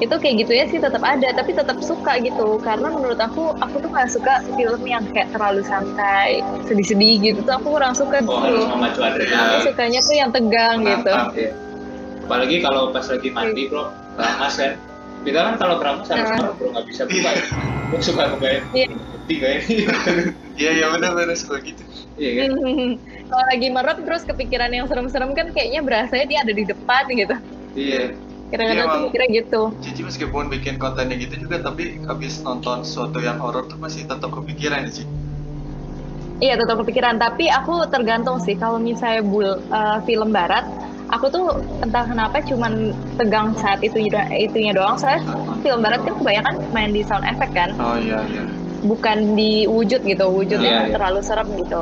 [0.02, 3.78] itu kayak gitu ya sih tetap ada tapi tetap suka gitu karena menurut aku aku
[3.78, 8.42] tuh nggak suka film yang kayak terlalu santai sedih-sedih gitu tuh aku kurang suka Oh
[8.42, 11.12] gitu harus memacu aku sukanya tuh yang tegang gitu.
[11.38, 11.52] Iya.
[12.22, 14.72] Apalagi kalau pas lagi mandi bro, keramas kan.
[15.22, 16.54] Kita kan kalau keramas harus Nah.
[16.56, 17.30] bro nggak bisa buka.
[17.30, 17.44] ya.
[17.92, 18.64] Gue suka ngebayang.
[18.72, 18.86] Iya.
[19.30, 19.74] Tiga ini.
[20.58, 21.82] Iya, iya benar-benar suka gitu.
[22.22, 22.50] Iya kan?
[23.30, 27.34] kalau lagi merem terus kepikiran yang serem-serem kan kayaknya berasanya dia ada di depan gitu
[27.74, 28.14] Iya.
[28.52, 33.18] kadang-kadang Iya, tuh mikirnya gitu Cici meskipun bikin kontennya gitu juga, tapi habis nonton sesuatu
[33.18, 35.04] yang horor tuh masih tetap kepikiran ya, Ci.
[36.42, 40.66] Iya tetap kepikiran, tapi aku tergantung sih kalau misalnya bul eh, film barat,
[41.10, 41.46] aku tuh
[41.82, 43.94] entah kenapa cuman tegang saat itu
[44.36, 44.98] itunya doang.
[44.98, 45.22] Soalnya
[45.62, 48.42] film barat kan kebanyakan main di sound effect kan, Oh iya, iya.
[48.84, 50.94] bukan di wujud gitu, wujudnya Iya, iya.
[50.94, 51.80] terlalu serem gitu.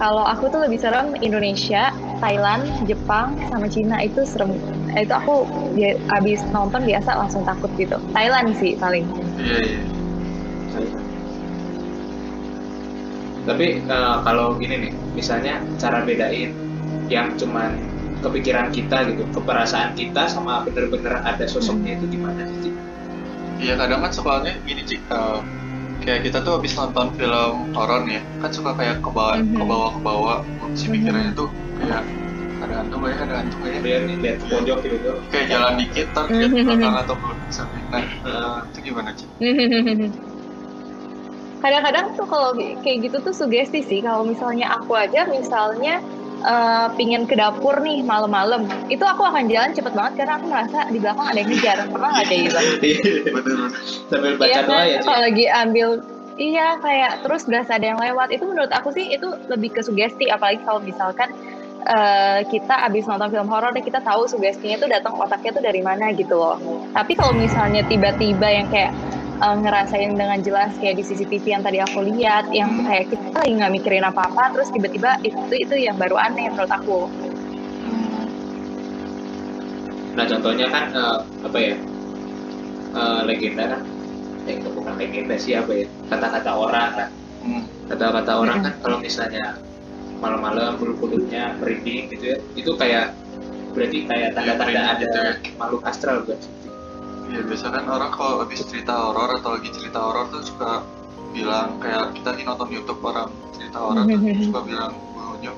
[0.00, 1.92] Kalau aku tuh lebih serem Indonesia,
[2.24, 4.56] Thailand, Jepang, sama Cina itu serem.
[4.96, 5.44] Eh, Itu aku
[5.76, 8.00] dia, abis nonton biasa langsung takut gitu.
[8.16, 9.04] Thailand sih paling.
[9.36, 9.80] Iya, iya.
[13.44, 16.56] Tapi eh, kalau gini nih, misalnya cara bedain
[17.12, 17.76] yang cuman
[18.24, 22.72] kepikiran kita gitu, keperasaan kita sama bener-bener ada sosoknya itu gimana sih?
[23.60, 25.40] Iya kadang kan soalnya gini Cik, eh,
[26.00, 29.56] kayak kita tuh habis nonton film horor nih, ya, kan suka kayak kebawa Mhm.
[29.56, 30.34] kebawa kebawa
[30.74, 30.94] si Mhm.
[30.96, 32.02] pikirannya tuh kayak
[32.60, 33.80] ada hantu nggak ya, ada hantu nggak ya?
[33.80, 35.10] Lihat nih, lihat ke pojok gitu.
[35.32, 36.64] Kayak jalan dikit, ntar lihat Mhm.
[36.68, 37.84] belakang atau ke samping.
[37.88, 39.28] Nah, Eh, itu gimana Cik?
[41.60, 44.00] Kadang-kadang tuh kalau kayak gitu tuh sugesti sih.
[44.00, 46.00] Kalau misalnya aku aja misalnya
[46.40, 50.78] eh, pingin ke dapur nih malam-malam, itu aku akan jalan cepet banget karena aku merasa
[50.88, 51.78] di belakang ada yang ngejar.
[51.88, 52.58] Pernah nggak kayak gitu?
[53.30, 53.58] Bener.
[54.08, 54.84] Sambil baca Iya doa kan?
[54.88, 55.06] ya, Ci?
[55.06, 55.88] Kalau lagi ambil
[56.40, 58.32] Iya, kayak terus berasa ada yang lewat.
[58.32, 60.32] Itu menurut aku sih itu lebih ke sugesti.
[60.32, 61.28] Apalagi kalau misalkan
[61.84, 65.84] eh, kita abis nonton film horor deh kita tahu sugestinya tuh datang otaknya tuh dari
[65.84, 66.56] mana gitu loh.
[66.96, 68.96] Tapi kalau misalnya tiba-tiba yang kayak
[69.40, 73.52] eh, ngerasain dengan jelas kayak di CCTV yang tadi aku lihat, yang kayak kita lagi
[73.56, 76.98] nggak mikirin apa-apa, terus tiba-tiba itu itu yang baru aneh menurut aku.
[80.14, 81.74] Nah contohnya kan eh, apa ya
[82.90, 83.80] Eh, legenda kan,
[84.50, 87.08] eh bukan legenda sih apa ya kata-kata orang lah.
[87.38, 87.62] Hmm.
[87.86, 89.62] Kata-kata orang kan kalau misalnya
[90.18, 93.14] malam-malam bulu-bulunya merinding gitu ya, itu kayak
[93.70, 96.59] berarti kayak tanda-tanda merinding ada makhluk astral bukan sih?
[97.30, 100.82] Iya biasa kan orang kalau habis cerita horor atau lagi cerita horor tuh suka
[101.30, 104.18] bilang kayak kita lagi nonton YouTube orang cerita horor tuh
[104.50, 105.52] suka bilang bulunya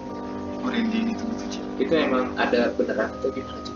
[0.61, 1.59] merinding gitu gitu.
[1.81, 3.73] Itu emang ada beneran atau gimana sih?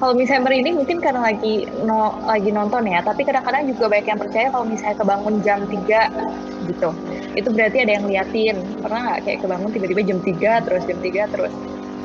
[0.00, 4.16] Kalau misalnya merinding mungkin karena lagi no, lagi nonton ya, tapi kadang-kadang juga banyak yang
[4.16, 6.88] percaya kalau misalnya kebangun jam 3 gitu.
[7.36, 8.56] Itu berarti ada yang liatin.
[8.80, 11.52] Pernah nggak kayak kebangun tiba-tiba jam 3 terus jam 3 terus.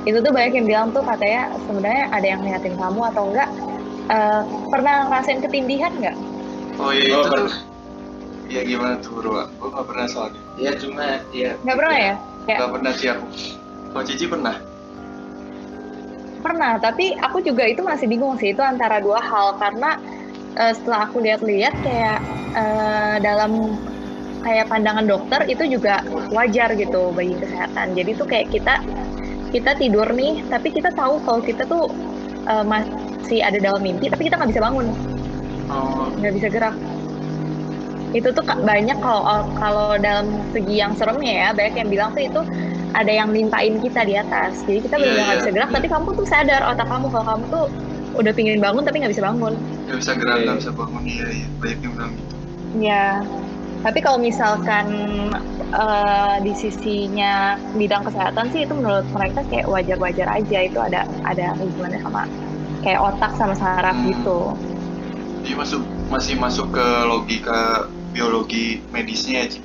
[0.03, 3.49] Itu tuh banyak yang bilang tuh katanya sebenarnya ada yang liatin kamu atau enggak.
[4.05, 6.17] Eh, pernah ngerasain ketindihan nggak?
[6.77, 7.57] Oh iya Oh, itu pernah.
[8.45, 9.41] Iya gimana tuh bro?
[9.57, 11.57] Gue gak pernah soalnya Ya cuma ya.
[11.65, 12.13] Nggak pernah ya?
[12.45, 13.25] Kayak Gak pernah sih aku
[13.89, 14.55] Kalau Cici pernah?
[16.45, 19.97] pernah, tapi aku juga itu masih bingung sih itu antara dua hal karena
[20.53, 22.21] eh, setelah aku lihat-lihat kayak
[22.53, 23.81] eh, dalam
[24.45, 27.97] kayak pandangan dokter itu juga wajar gitu bagi kesehatan.
[27.97, 28.77] Jadi tuh kayak kita
[29.49, 31.89] kita tidur nih, tapi kita tahu kalau kita tuh
[32.45, 32.65] eh,
[33.25, 34.85] masih ada dalam mimpi, tapi kita nggak bisa bangun,
[35.65, 36.77] Oh nggak bisa gerak.
[38.13, 39.25] Itu tuh banyak kalau
[39.57, 42.41] kalau dalam segi yang seremnya ya, banyak yang bilang tuh itu
[42.93, 44.61] ada yang nimpain kita di atas.
[44.63, 45.75] Jadi kita Iya, benar-benar nggak iya, bisa gerak, iya.
[45.75, 47.65] tapi kamu tuh sadar otak kamu kalau kamu tuh
[48.15, 49.53] udah pingin bangun tapi nggak bisa bangun.
[49.89, 50.47] Gak bisa gerak, Iya.
[50.47, 52.35] gak bisa bangun Iya iya Banyak yang bilang gitu
[52.75, 53.05] Ya,
[53.81, 54.85] tapi kalau misalkan
[55.71, 61.51] eh, di sisinya bidang kesehatan sih itu menurut mereka kayak wajar-wajar aja itu ada ada
[61.55, 62.23] hubungannya sama
[62.85, 64.07] kayak otak sama saraf Hmm.
[64.11, 64.37] gitu.
[65.45, 69.59] Jadi masuk masih masuk ke logika biologi medisnya ya Ci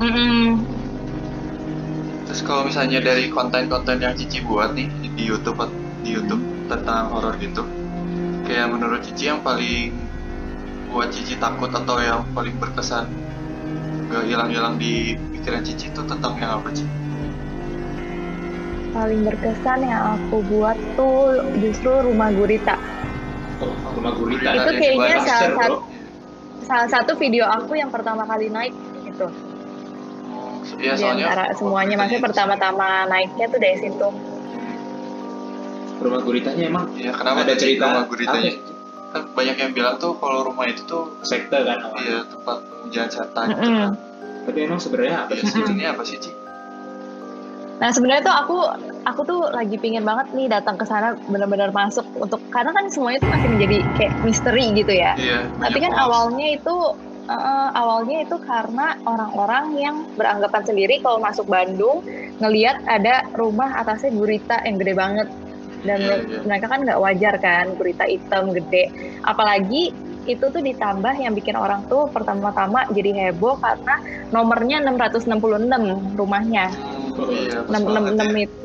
[0.00, 0.66] Mm-mm.
[2.26, 5.60] Terus kalau misalnya dari konten-konten yang Cici buat nih di YouTube
[6.04, 6.42] di YouTube
[6.72, 7.62] tentang horor gitu,
[8.46, 9.92] kayak menurut Cici yang paling
[10.90, 13.06] buat Cici takut atau yang paling berkesan
[14.10, 16.84] gak hilang-hilang di pikiran Cici itu tentang yang apa Ci?
[18.94, 21.26] Paling berkesan yang aku buat tuh
[21.58, 22.78] justru rumah gurita.
[23.58, 24.48] Oh, rumah gurita.
[24.48, 25.74] Itu Ada kayaknya salah satu
[26.64, 28.70] salah satu video aku yang pertama kali naik
[29.02, 29.26] gitu.
[30.24, 34.08] Oh, Iya Di soalnya antara semuanya maksudnya pertama-tama naiknya tuh dari situ.
[35.94, 38.50] rumah guritanya emang Iya, kenapa ada cerita rumah guritanya?
[38.52, 38.72] apa?
[39.10, 42.02] Kan banyak yang bilang tuh kalau rumah itu tuh sekte kan awalnya.
[42.04, 43.78] iya tempat pemujaan setan gitu Mm-mm.
[43.80, 43.92] kan.
[44.44, 45.48] Tapi emang sebenarnya apa Iya, sih?
[45.48, 46.30] sebetulnya apa sih, Ci?
[47.84, 48.56] Nah sebenarnya tuh aku
[49.04, 53.20] aku tuh lagi pingin banget nih datang ke sana benar-benar masuk untuk karena kan semuanya
[53.20, 55.12] tuh masih menjadi kayak misteri gitu ya.
[55.20, 56.04] Iya, Tapi kan hoax.
[56.08, 56.76] awalnya itu
[57.28, 62.00] eh, awalnya itu karena orang-orang yang beranggapan sendiri kalau masuk Bandung
[62.40, 65.28] ngelihat ada rumah atasnya gurita yang gede banget
[65.84, 66.40] dan Iya, iya.
[66.48, 68.88] mereka kan nggak wajar kan gurita hitam gede.
[69.28, 69.92] Apalagi
[70.24, 74.00] itu tuh ditambah yang bikin orang tuh pertama-tama jadi heboh karena
[74.32, 76.72] nomornya 666 rumahnya.
[77.14, 77.70] 666
[78.18, 78.44] banget ya.
[78.46, 78.64] itu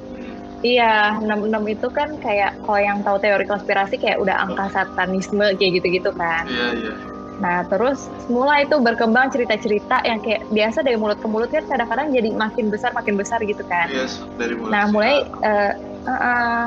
[0.60, 5.80] Iya, 66 itu kan kayak kalau yang tahu teori konspirasi kayak udah angka satanisme kayak
[5.80, 6.44] gitu-gitu kan.
[6.52, 6.94] Iya, iya.
[7.40, 12.12] Nah, terus mulai itu berkembang cerita-cerita yang kayak biasa dari mulut ke mulut kan kadang-kadang
[12.12, 13.88] jadi makin besar makin besar gitu kan.
[13.88, 14.72] Iya, dari mulut.
[14.76, 15.72] Nah, mulai eh,
[16.04, 16.66] eh, eh,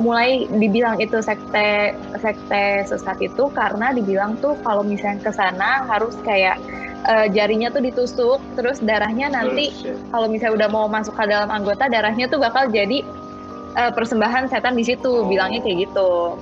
[0.00, 6.16] mulai dibilang itu sekte sekte sesat itu karena dibilang tuh kalau misalnya ke sana harus
[6.24, 6.56] kayak
[7.04, 9.94] eh, jarinya tuh ditusuk, terus darahnya nanti Terus, ya.
[10.10, 13.04] kalau misalnya udah mau masuk ke dalam anggota darahnya tuh bakal jadi
[13.74, 15.28] eh, persembahan setan di situ Oh.
[15.28, 16.36] bilangnya kayak gitu.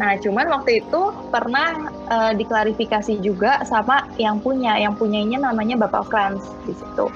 [0.00, 1.68] Nah cuman waktu itu pernah
[2.08, 7.06] eh, diklarifikasi juga sama yang punya, yang punyanya namanya Bapak Franz di situ.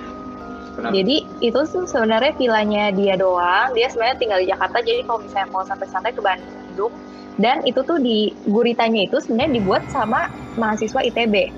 [0.74, 0.90] Kenapa?
[0.90, 3.70] Jadi itu tuh sebenarnya vilanya dia doang.
[3.78, 4.82] Dia sebenarnya tinggal di Jakarta.
[4.82, 6.90] Jadi kalau misalnya mau santai-santai ke Bandung,
[7.38, 10.26] dan itu tuh di guritanya itu sebenarnya dibuat sama
[10.58, 11.50] mahasiswa ITB.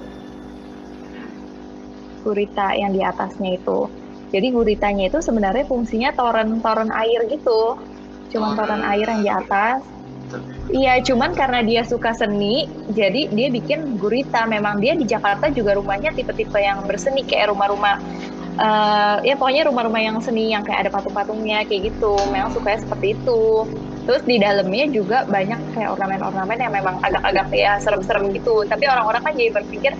[2.26, 3.86] Gurita yang di atasnya itu.
[4.34, 7.78] Jadi guritanya itu sebenarnya fungsinya toren-toren air gitu.
[8.34, 8.82] Cuman Toren.
[8.82, 9.86] toren air yang di atas.
[10.26, 14.42] Tapi- Iya, cuman karena dia suka seni, jadi dia bikin gurita.
[14.50, 18.02] Memang dia di Jakarta juga rumahnya tipe-tipe yang berseni kayak rumah-rumah
[18.56, 22.18] eh, ya pokoknya rumah-rumah yang seni yang kayak ada patung-patungnya kayak gitu.
[22.34, 23.68] Memang sukanya seperti itu.
[24.06, 28.62] Terus di dalamnya juga banyak kayak ornamen-ornamen yang memang agak-agak ya serem-serem gitu.
[28.62, 29.92] Tapi orang-orang kan jadi berpikir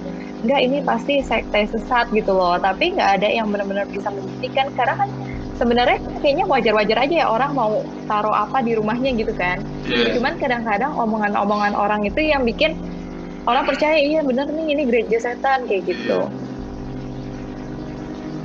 [0.46, 2.54] enggak ini pasti sekte sesat gitu loh.
[2.62, 5.10] Tapi nggak ada yang benar-benar bisa membuktikan karena kan
[5.58, 9.58] sebenarnya kayaknya wajar-wajar aja ya orang mau taruh apa di rumahnya gitu kan.
[9.90, 10.14] Iya.
[10.14, 12.78] Cuman kadang-kadang omongan-omongan orang itu yang bikin
[13.50, 16.30] orang percaya iya bener nih ini gereja setan kayak gitu.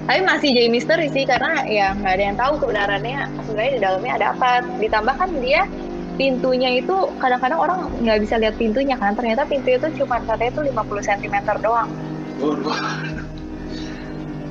[0.09, 3.19] Tapi masih jadi misteri sih karena ya nggak ada yang tahu kebenarannya.
[3.45, 4.51] Sebenarnya di dalamnya ada apa.
[4.81, 5.61] Ditambah kan dia
[6.17, 9.13] pintunya itu kadang-kadang orang nggak bisa lihat pintunya kan.
[9.13, 11.89] Ternyata pintu itu cuma katanya itu 50 cm doang.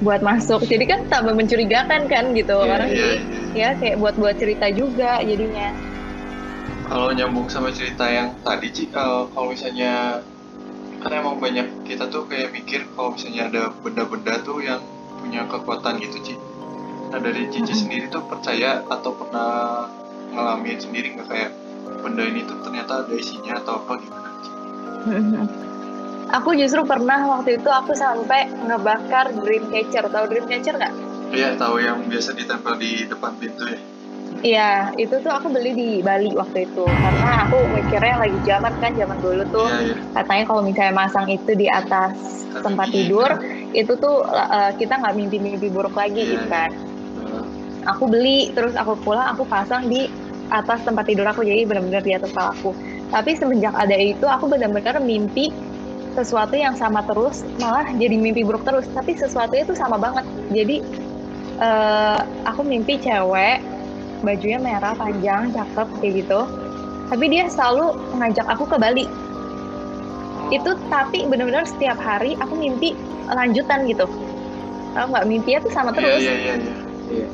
[0.00, 0.64] Buat masuk.
[0.64, 2.56] Jadi kan tambah mencurigakan kan gitu.
[2.56, 3.14] Iya, orang jadi
[3.52, 3.68] iya.
[3.74, 5.74] ya kayak buat-buat cerita juga jadinya.
[6.90, 10.24] Kalau nyambung sama cerita yang tadi, Ci, eh, kalau misalnya
[11.00, 14.82] kan emang banyak kita tuh kayak mikir kalau misalnya ada benda-benda tuh yang
[15.20, 16.34] punya kekuatan gitu, Ci.
[17.10, 17.80] Nah dari Cici Mm-mm.
[17.86, 19.84] sendiri tuh percaya atau pernah
[20.30, 21.50] ngalamin sendiri nggak kayak
[22.00, 24.50] benda ini tuh ternyata ada isinya atau apa gimana, Ci?
[26.30, 30.06] Aku justru pernah waktu itu aku sampai ngebakar Dreamcatcher.
[30.06, 30.94] Tahu Dreamcatcher nggak?
[31.34, 33.78] Iya, tahu yang biasa ditempel di depan pintu ya.
[34.40, 36.86] Iya, itu tuh aku beli di Bali waktu itu.
[36.86, 39.68] Karena aku mikirnya lagi zaman kan, zaman dulu tuh.
[39.74, 39.96] Iya, iya.
[40.14, 43.30] Katanya kalau misalnya masang itu di atas tempat tidur,
[43.72, 46.70] itu tuh eh, kita nggak mimpi-mimpi buruk lagi gitu kan.
[47.96, 50.06] Aku beli, terus aku pulang, aku pasang di
[50.52, 51.46] atas tempat tidur aku.
[51.46, 52.70] Jadi benar-benar di atas kepala aku.
[53.10, 55.50] Tapi semenjak ada itu, aku benar-benar mimpi
[56.14, 58.84] sesuatu yang sama terus, malah jadi mimpi buruk terus.
[58.92, 60.26] Tapi sesuatunya itu sama banget.
[60.52, 60.76] Jadi
[61.62, 63.64] eh, aku mimpi cewek,
[64.20, 66.40] bajunya merah panjang, cakep kayak gitu.
[67.10, 69.06] Tapi dia selalu ngajak aku ke Bali.
[70.50, 72.94] Itu tapi benar-benar setiap hari aku mimpi
[73.34, 74.06] lanjutan gitu.
[74.90, 76.74] Tahu nggak mimpinya tuh sama terus Iya, iya, iya.
[77.10, 77.26] Iya.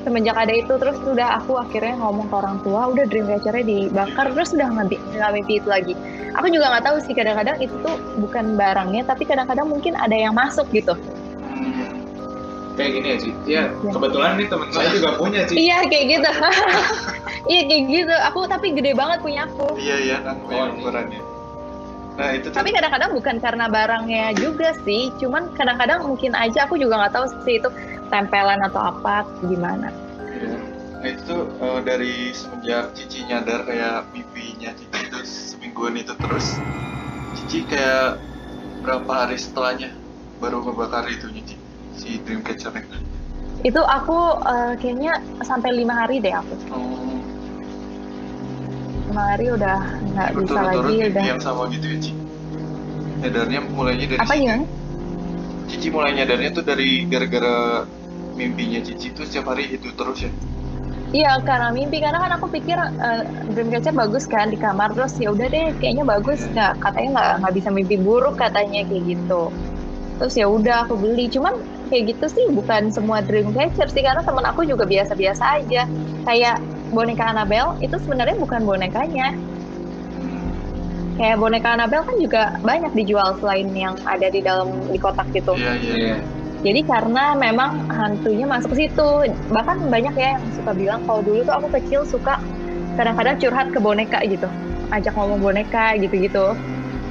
[0.00, 4.52] semenjak ada itu terus udah aku akhirnya ngomong ke orang tua udah dreamcatchernya dibakar terus
[4.52, 5.96] udah nggak nggak mimpi itu lagi
[6.30, 10.36] aku juga nggak tahu sih kadang-kadang itu tuh bukan barangnya tapi kadang-kadang mungkin ada yang
[10.36, 10.92] masuk gitu
[11.40, 11.88] Hmm,
[12.74, 13.30] Kayak gini ya, Ci.
[13.30, 13.90] Ya, Iya.
[13.94, 15.54] kebetulan nih teman saya juga punya, Ci.
[15.56, 16.30] iya kayak gitu
[17.54, 21.20] iya kayak gitu aku tapi gede banget punya aku iya, iya, kan Oh, ukurannya.
[22.14, 22.56] Nah, itu tuh.
[22.62, 27.26] Tapi kadang-kadang bukan karena barangnya juga sih cuman kadang-kadang mungkin aja aku juga nggak tahu
[27.42, 27.68] sih itu
[28.08, 29.90] tempelan atau apa gimana.
[31.02, 36.62] Nah itu tuh eh, dari semenjak Cici nyadar kayak mimpinya Cici itu semingguan itu terus
[37.34, 38.22] Cici kayak
[38.86, 39.90] berapa hari setelahnya
[40.38, 41.56] baru ngebakar itu Cici
[41.94, 42.72] si Dreamcatcher
[43.64, 46.54] itu aku eh, kayaknya sampai lima hari deh aku.
[46.68, 47.03] Oh,
[49.10, 49.78] lima hari udah
[50.14, 51.22] nggak bisa lagi udah.
[51.22, 52.12] yang sama gitu ya Cici
[53.24, 54.64] nyadarnya mulainya dari apa gimana
[55.68, 57.88] Cici mulai nyadarnya tuh dari gara-gara
[58.34, 60.32] mimpinya Cici tuh setiap hari itu terus ya?
[61.14, 62.02] Iya karena mimpi.
[62.02, 63.22] Karena kan aku pikir uh,
[63.54, 64.90] Dreamcatcher bagus kan di kamar.
[64.98, 66.42] Terus ya udah deh kayaknya bagus.
[66.50, 69.54] Nggak katanya nggak nggak bisa mimpi buruk katanya kayak gitu.
[70.18, 71.30] Terus ya udah aku beli.
[71.30, 71.54] Cuman
[71.86, 74.02] kayak gitu sih bukan semua Dreamcatcher sih.
[74.02, 75.86] Karena temen aku juga biasa-biasa aja.
[76.26, 76.58] Kayak
[76.94, 79.34] boneka Annabelle itu sebenarnya bukan bonekanya
[81.14, 85.54] kayak boneka Annabelle kan juga banyak dijual selain yang ada di dalam di kotak gitu
[85.54, 85.94] Iya iya.
[85.94, 86.16] Iya.
[86.64, 89.08] jadi karena memang hantunya masuk ke situ.
[89.52, 92.40] Bahkan banyak ya yang suka bilang kalau dulu tuh aku kecil suka
[92.96, 94.48] kadang-kadang curhat ke boneka gitu.
[94.88, 96.56] Ajak ngomong boneka gitu-gitu.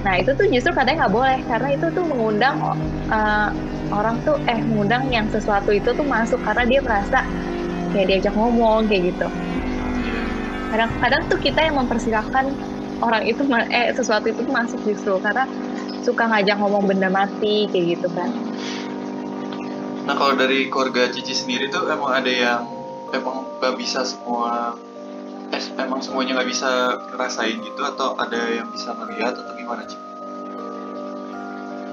[0.03, 2.55] Nah itu tuh justru katanya nggak boleh karena itu tuh mengundang
[3.13, 3.49] uh,
[3.93, 7.21] orang tuh eh mengundang yang sesuatu itu tuh masuk karena dia merasa
[7.93, 9.27] kayak diajak ngomong kayak gitu.
[10.73, 12.57] Kadang-kadang tuh kita yang mempersilahkan
[13.05, 15.45] orang itu eh sesuatu itu masuk justru karena
[16.01, 18.33] suka ngajak ngomong benda mati kayak gitu kan.
[20.09, 22.65] Nah kalau dari keluarga Cici sendiri tuh emang ada yang
[23.13, 24.73] emang nggak bisa semua
[25.53, 30.01] eh, emang semuanya nggak bisa ngerasain gitu atau ada yang bisa ngeliat atau gimana Cici?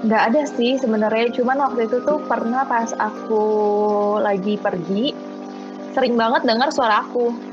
[0.01, 3.45] Nggak ada sih sebenarnya, cuman waktu itu tuh pernah pas aku
[4.17, 5.13] lagi pergi,
[5.93, 7.50] sering banget dengar suara aku.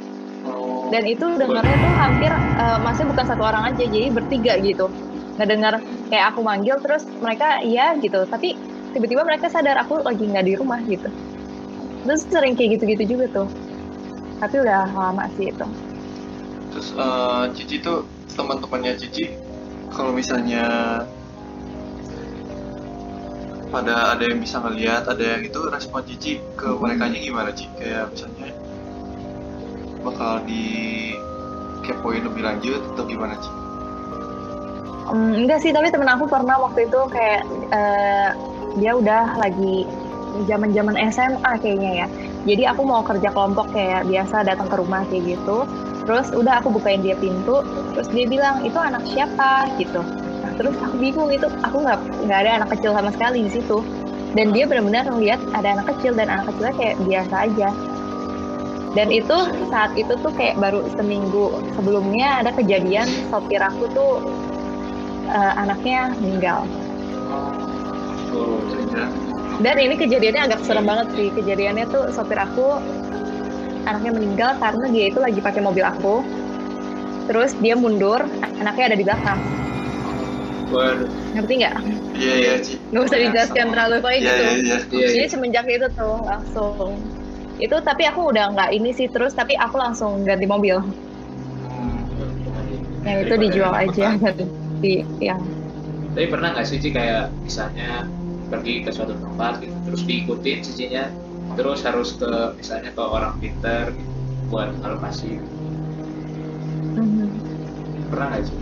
[0.89, 4.89] Dan itu dengarnya tuh hampir, uh, maksudnya bukan satu orang aja, jadi bertiga gitu.
[5.36, 8.57] Ngedengar kayak aku manggil terus mereka iya gitu, tapi
[8.97, 11.09] tiba-tiba mereka sadar aku lagi nggak di rumah gitu.
[12.09, 13.49] Terus sering kayak gitu-gitu juga tuh.
[14.41, 15.66] Tapi udah lama sih itu.
[16.72, 19.34] Terus eh, Cici tuh teman-temannya Cici
[19.93, 20.64] kalau misalnya
[23.68, 27.68] pada ada yang bisa ngeliat, ada yang itu respon Cici ke mereka gimana Cici?
[27.76, 28.58] Kayak misalnya
[30.03, 31.14] bakal di
[31.82, 33.68] kepoin lebih lanjut atau gimana Cici?
[35.09, 37.42] um, enggak sih tapi temen aku pernah waktu itu kayak
[37.72, 38.30] uh,
[38.76, 39.88] dia udah lagi
[40.46, 42.07] zaman zaman SMA kayaknya ya.
[42.46, 45.66] Jadi aku mau kerja kelompok kayak biasa datang ke rumah kayak gitu.
[46.07, 47.61] Terus udah aku bukain dia pintu
[47.92, 49.68] terus dia bilang itu anak siapa?
[49.80, 50.01] Gitu.
[50.44, 53.82] Nah, terus aku bingung itu aku nggak nggak ada anak kecil sama sekali di situ.
[54.36, 57.68] Dan dia benar-benar ngeliat ada anak kecil dan anak kecilnya kayak biasa aja
[58.97, 59.36] dan itu
[59.68, 64.12] saat itu tuh kayak baru seminggu sebelumnya ada kejadian sopir aku tuh
[65.28, 66.64] uh, anaknya meninggal.
[69.59, 71.28] Dan ini kejadiannya agak serem banget sih.
[71.34, 72.78] Kejadiannya tuh sopir aku
[73.84, 76.22] anaknya meninggal karena dia itu lagi pakai mobil aku.
[77.28, 78.24] Terus dia mundur
[78.62, 79.41] anaknya ada di belakang.
[80.68, 81.09] Waduh.
[81.32, 81.74] ngerti nggak?
[82.20, 82.76] Iya iya Ci.
[82.93, 84.76] nggak usah dijelaskan terlalu pokoknya Iya gitu iya iya.
[84.93, 86.93] Iya, jadi semenjak itu tuh langsung
[87.59, 90.77] itu tapi aku udah nggak ini sih terus tapi aku langsung ganti mobil
[91.79, 92.09] Hmm.
[93.07, 95.41] yang itu dijual aja ganti yang
[96.15, 98.11] Tapi pernah nggak sih Ci kayak misalnya
[98.51, 101.05] pergi ke suatu tempat gitu, terus diikutin cicinya,
[101.55, 104.11] terus harus ke misalnya ke orang pinter gitu,
[104.51, 105.39] buat alokasi.
[106.99, 107.29] Mhm.
[108.11, 108.59] Pernah nggak sih?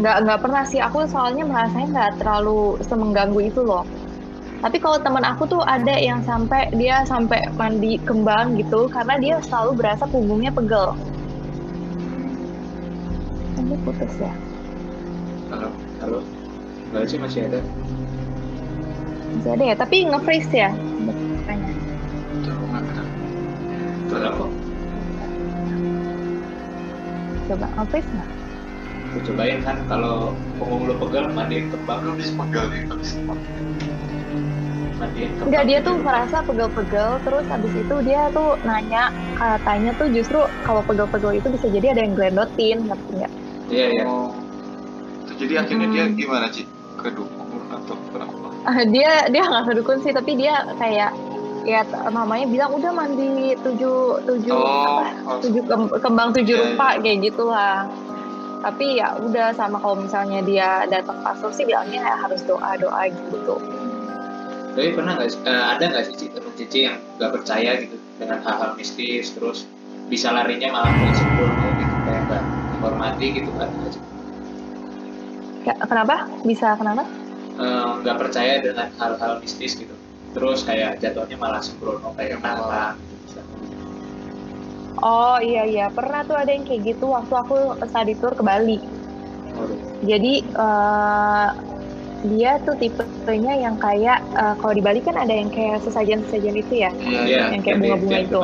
[0.00, 3.84] nggak nggak pernah sih aku soalnya merasanya nggak terlalu semengganggu itu loh
[4.60, 9.36] tapi kalau teman aku tuh ada yang sampai dia sampai mandi kembang gitu karena dia
[9.40, 10.92] selalu berasa punggungnya pegel
[13.56, 14.32] ini putus ya
[15.50, 15.66] Halo.
[15.98, 16.22] Halo?
[16.94, 17.58] Nggak sih masih ada.
[19.34, 20.70] masih ada ya tapi nge-freeze ya
[21.48, 21.74] Kayaknya.
[24.30, 24.50] Kok.
[27.50, 28.30] coba nge-freeze nggak
[29.26, 33.10] cobain kan kalau punggung lu pegel mandiin kembang, Lu bisa pegal nih tapi.
[35.00, 40.84] Enggak, dia tuh merasa pegel-pegel, terus habis itu dia tuh nanya, katanya tuh justru kalau
[40.84, 43.32] pegel-pegel itu bisa jadi ada yang glendotin, ngerti nggak?
[43.66, 44.04] Iya iya.
[44.04, 44.36] Oh.
[45.30, 46.16] Jadi akhirnya dia Hmm.
[46.16, 46.68] gimana Ci?
[46.92, 48.36] Kedukun atau kenapa?
[48.62, 51.16] Ah, dia dia nggak kedukun sih, tapi dia kayak
[51.64, 51.80] ya
[52.10, 57.00] mamanya bilang udah mandi tujuh tujuh Oh, apa tujuh kem- kembang tujuh Iya, rupa iya.
[57.00, 57.76] kayak gitulah.
[58.60, 63.08] Tapi ya udah sama kalau misalnya dia datang pastor sih bilangnya ya harus doa doa
[63.08, 63.56] gitu.
[64.70, 67.96] Tapi pernah nggak sih- eh, ada nggak sih Ci, temen Cici yang nggak percaya gitu
[68.16, 69.66] dengan hal-hal mistis, terus
[70.06, 72.42] bisa larinya malah ke sembrono gitu, kayak nggak
[72.74, 73.70] menghormati gitu kan?
[75.60, 76.16] kenapa?
[76.46, 77.04] Bisa kenapa?
[77.60, 79.92] Eh, nggak percaya dengan hal-hal mistis gitu
[80.30, 83.54] terus kayak jatuhnya malah sembrono kayak nantang gitu misalnya.
[85.00, 88.78] Oh iya iya pernah tuh ada yang kayak gitu waktu aku study tour ke Bali.
[90.06, 91.48] Jadi eh,
[92.22, 96.74] dia tuh tipenya yang kayak eh, kalau di Bali kan ada yang kayak sesajen-sesajen itu
[96.78, 96.90] ya.
[97.00, 97.48] Iya.
[97.50, 98.40] Yang kayak di- bunga-bunga di itu.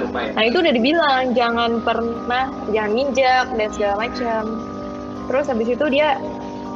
[0.00, 4.42] rumah ya Nah itu udah dibilang jangan pernah jangan nginjak dan segala macam.
[5.26, 6.16] Terus habis itu dia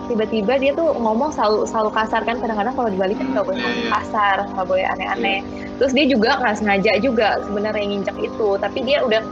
[0.03, 4.37] tiba-tiba dia tuh ngomong selalu selalu kasar kan kadang-kadang kalau dibalikin nggak boleh Iya, kasar
[4.51, 5.39] nggak boleh aneh-aneh
[5.79, 9.23] terus dia juga nggak sengaja juga sebenarnya nginjek itu tapi dia udah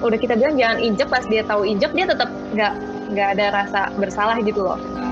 [0.00, 2.72] udah kita bilang jangan injek pas dia tahu injek dia tetap nggak
[3.12, 5.07] nggak ada rasa bersalah gitu loh Hmm.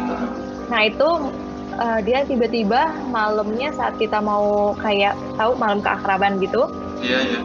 [0.67, 1.09] Nah itu
[1.73, 6.67] eh, dia tiba-tiba malamnya saat kita mau kayak tahu malam keakraban gitu
[6.99, 7.41] Iya, iya.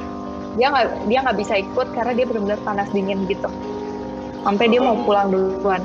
[0.54, 3.48] dia nggak dia nggak bisa ikut karena dia benar-benar panas dingin gitu
[4.42, 5.04] sampai dia mau Oh.
[5.04, 5.84] pulang duluan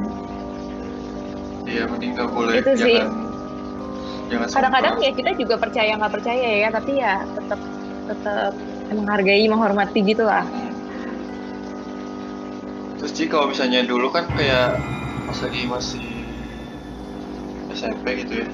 [1.66, 2.62] Iya, mending nggak boleh.
[2.62, 3.02] Itu sih.
[4.30, 7.58] jangan, kadang-kadang ya kita juga percaya nggak percaya ya tapi ya tetap
[8.06, 8.52] tetap
[8.88, 10.74] menghargai menghormati gitu lah Hmm.
[12.96, 14.78] Terus Ci kalau misalnya dulu kan kayak
[15.26, 16.15] pas lagi masih
[17.76, 18.48] SMP gitu ya.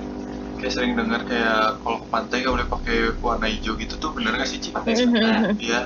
[0.58, 4.38] Kayak sering dengar kayak kalau ke pantai nggak boleh pakai warna hijau gitu tuh bener
[4.38, 4.70] nggak sih Ci?
[5.58, 5.80] Iya.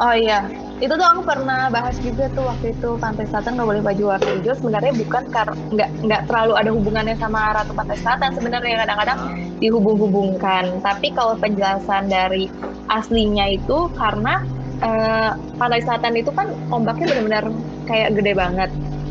[0.00, 0.48] oh iya.
[0.80, 4.30] Itu tuh aku pernah bahas juga tuh waktu itu pantai selatan nggak boleh baju warna
[4.40, 4.54] hijau.
[4.56, 8.74] Sebenarnya bukan karena nggak nggak terlalu ada hubungannya sama ratu pantai selatan sebenarnya.
[8.88, 9.20] Kadang-kadang
[9.60, 10.64] dihubung-hubungkan.
[10.80, 12.48] Tapi kalau penjelasan dari
[12.88, 14.40] aslinya itu karena
[14.80, 15.30] eh,
[15.60, 17.44] pantai selatan itu kan ombaknya benar-benar
[17.84, 18.70] kayak gede banget.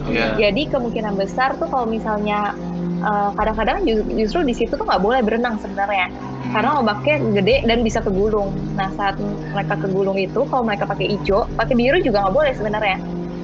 [0.10, 0.28] Iya.
[0.50, 2.58] Jadi kemungkinan besar tuh kalau misalnya
[3.02, 6.08] uh, kadang-kadang ju- justru di situ tuh nggak boleh berenang sebenarnya
[6.50, 8.50] karena ombaknya gede dan bisa kegulung.
[8.74, 9.22] Nah saat
[9.54, 12.98] mereka kegulung itu kalau mereka pakai hijau, pakai biru juga nggak boleh sebenarnya.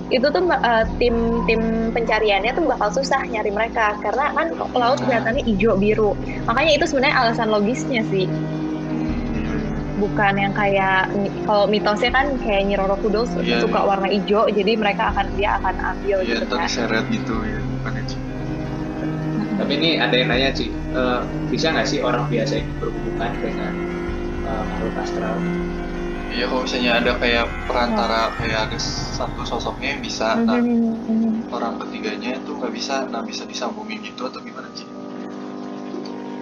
[0.10, 1.14] Itu tuh uh, tim
[1.50, 6.14] tim pencariannya tuh bakal susah nyari mereka karena kan laut kelihatannya hijau biru.
[6.46, 8.30] Makanya itu sebenarnya alasan logisnya sih,
[9.98, 11.10] bukan yang kayak
[11.50, 13.88] kalau mitosnya kan kayak Nyi Roro Kudus Iya, suka iya.
[13.88, 16.68] warna hijau, jadi mereka akan dia akan ambil Iya, gitu kan.
[16.70, 18.15] terseret gitu ya, bukan Ci?
[19.60, 23.74] Tapi ini ada yang nanya sih, eh, bisa nggak sih orang biasa itu berhubungan dengan
[24.46, 25.36] eh, makhluk astral?
[26.34, 28.78] Iya, kalau misalnya ada kayak perantara kayak ada
[29.18, 30.58] satu sosoknya yang bisa, nah
[31.56, 34.65] orang ketiganya itu nggak bisa, nah bisa disambungin gitu atau gimana?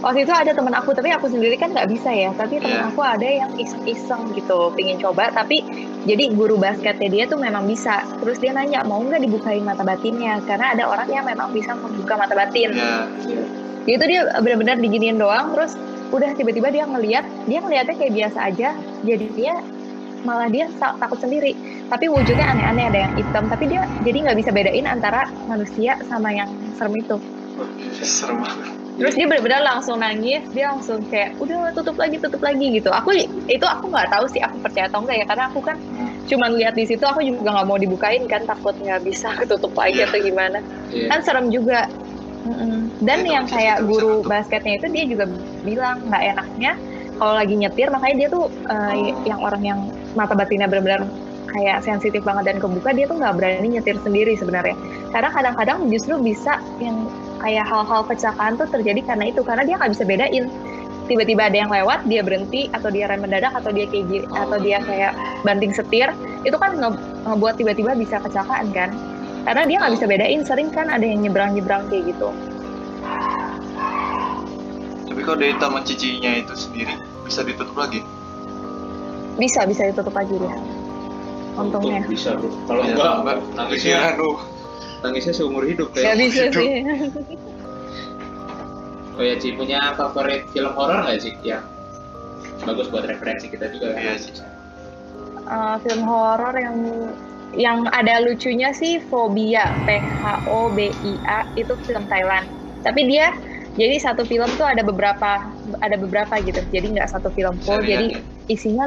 [0.04, 2.36] Waktu itu ada teman aku, tapi aku sendiri kan nggak bisa ya.
[2.36, 2.92] Tapi teman Iya.
[2.92, 5.32] aku ada yang iseng-iseng gitu, pingin coba.
[5.32, 5.64] Tapi
[6.04, 8.04] jadi guru basketnya dia tuh memang bisa.
[8.20, 12.20] Terus dia nanya mau nggak dibukain mata batinnya, karena ada orang yang memang bisa membuka
[12.20, 12.76] mata batin.
[12.76, 13.48] Iya,
[13.88, 15.56] Itu dia benar-benar diginiin doang.
[15.56, 15.72] Terus
[16.12, 18.76] udah tiba-tiba dia ngeliat, dia ngeliatnya kayak biasa aja.
[19.08, 19.56] Jadi dia
[20.28, 21.56] malah dia takut sendiri.
[21.88, 23.48] Tapi wujudnya aneh-aneh, ada yang hitam.
[23.48, 27.16] Tapi dia jadi nggak bisa bedain antara manusia sama yang serem itu.
[28.04, 28.83] serem banget.
[28.94, 32.94] Terus dia benar-benar langsung nangis, dia langsung kayak udah tutup lagi, tutup lagi gitu.
[32.94, 33.10] Aku
[33.48, 35.78] itu aku nggak tahu sih aku percaya atau enggak ya karena aku kan
[36.24, 39.98] cuman lihat di situ aku juga nggak mau dibukain kan takut nggak bisa tutup lagi
[39.98, 40.08] Iya.
[40.08, 40.60] atau gimana.
[40.94, 41.08] Iya.
[41.10, 41.90] Kan serem juga.
[43.00, 44.30] Dan Itu yang bisa kayak bisa guru tutup.
[44.30, 45.26] basketnya itu dia juga
[45.64, 46.72] bilang nggak enaknya
[47.16, 49.16] kalau lagi nyetir makanya dia tuh uh, Oh.
[49.24, 49.80] yang orang yang
[50.12, 51.08] mata batinnya benar-benar
[51.48, 54.76] kayak sensitif banget dan kebuka dia tuh nggak berani nyetir sendiri sebenarnya
[55.10, 57.08] karena kadang-kadang justru bisa yang
[57.44, 60.46] kayak hal-hal kecelakaan tuh terjadi karena itu karena dia nggak bisa bedain
[61.04, 64.48] tiba-tiba ada yang lewat dia berhenti atau dia rem mendadak atau dia kayak Oh.
[64.48, 65.12] atau dia kayak
[65.44, 66.08] banting setir
[66.42, 68.90] itu kan nge- ngebuat tiba-tiba bisa kecelakaan kan
[69.44, 72.32] karena dia nggak bisa bedain sering kan ada yang nyebrang-nyebrang kayak gitu
[75.04, 78.02] Tapi kalau dari taman cicinya itu sendiri bisa ditutup lagi?
[79.34, 80.56] bisa bisa ditutup lagi dia
[81.54, 82.50] untungnya Untung bisa bro.
[82.64, 83.38] Kalau Ya, enggak, Mbak.
[83.52, 84.14] nangisnya Pikiran
[85.04, 85.06] lu.
[85.12, 86.16] nangisnya seumur hidup kayak.
[86.16, 86.64] bisa hidup.
[86.64, 86.72] sih
[89.14, 91.62] Oh ya Ci, punya favorit film horor nggak sih yang
[92.66, 93.94] bagus buat referensi kita juga?
[93.94, 94.34] Iya sih.
[95.44, 96.78] Eh, film horor yang
[97.54, 102.50] yang ada lucunya sih Fobia P H O B I A itu film Thailand
[102.82, 103.30] tapi dia
[103.78, 105.46] jadi satu film tuh ada beberapa
[105.82, 108.20] ada beberapa gitu jadi nggak satu film full Serian jadi ya?
[108.50, 108.86] isinya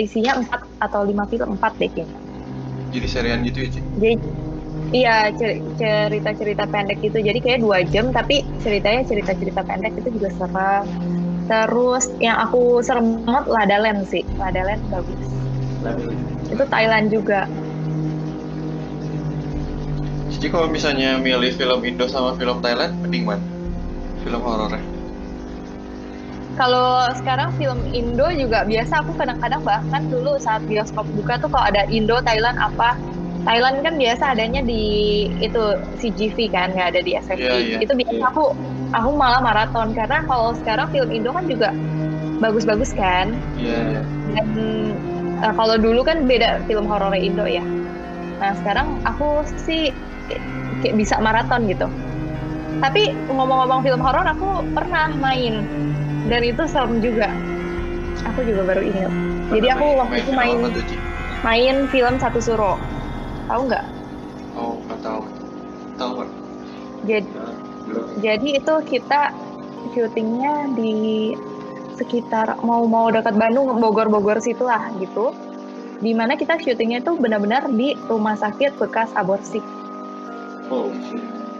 [0.00, 2.20] isinya empat atau lima film empat deh kayaknya
[2.94, 3.80] Jadi serian gitu ya, Ci?
[4.00, 4.14] jadi
[4.94, 7.18] iya cer- cerita-cerita pendek gitu.
[7.18, 10.86] Jadi kayak dua jam tapi ceritanya cerita-cerita pendek itu juga serem
[11.46, 14.22] terus yang aku serem banget Lada Land sih.
[14.34, 15.26] Lada Land bagus.
[15.86, 16.10] Lalu,
[16.50, 17.46] itu Thailand juga.
[20.36, 23.42] Jadi kalau misalnya milih film Indo sama film Thailand, mending mana?
[24.26, 24.82] Film horornya.
[26.58, 29.04] Kalau sekarang film Indo juga biasa.
[29.06, 32.96] Aku kadang-kadang bahkan dulu saat bioskop buka tuh kalau ada Indo, Thailand apa
[33.46, 34.82] Thailand kan biasa adanya di
[35.38, 35.62] itu
[36.02, 37.46] CGV kan nggak ada di SFV.
[37.46, 37.78] Iya, iya.
[37.78, 38.26] Itu biasa Iya.
[38.34, 38.44] aku
[38.90, 41.70] aku malah maraton karena kalau sekarang film Indo kan juga
[42.42, 43.30] bagus-bagus kan.
[43.54, 44.02] Iya, iya.
[44.34, 44.48] Dan
[45.46, 47.62] eh, kalau dulu kan beda film horor Indo ya.
[48.42, 49.94] Nah sekarang aku sih
[50.82, 51.86] kayak bisa maraton gitu.
[52.82, 55.62] Tapi ngomong-ngomong film horor aku pernah main
[56.26, 57.30] dan itu serem juga.
[58.34, 59.12] Aku juga baru ingat.
[59.54, 60.58] Jadi aku waktu itu main
[61.46, 62.74] main film Satu Suro.
[63.46, 63.84] Tahu nggak?
[64.58, 65.22] Oh, nggak tahu.
[65.96, 66.30] Tahu nggak?
[67.06, 67.30] Jadi
[67.86, 69.22] belum Jadi itu kita
[69.94, 71.30] syutingnya di
[71.96, 75.32] sekitar mau mau dekat Bandung, Bogor-Bogor situ lah gitu.
[76.02, 79.62] Di mana kita syutingnya itu benar-benar di rumah sakit bekas aborsi.
[80.68, 80.92] oh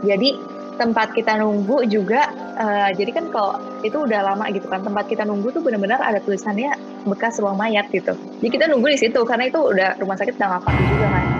[0.05, 0.37] Jadi
[0.77, 2.29] tempat kita nunggu juga,
[2.61, 6.21] eh, jadi kan kalau itu udah lama gitu kan, tempat kita nunggu tuh benar-benar ada
[6.21, 6.69] tulisannya
[7.09, 8.13] bekas ruang mayat gitu.
[8.45, 11.36] Jadi kita nunggu di situ karena itu udah rumah sakit udah nggak pakai juga kan.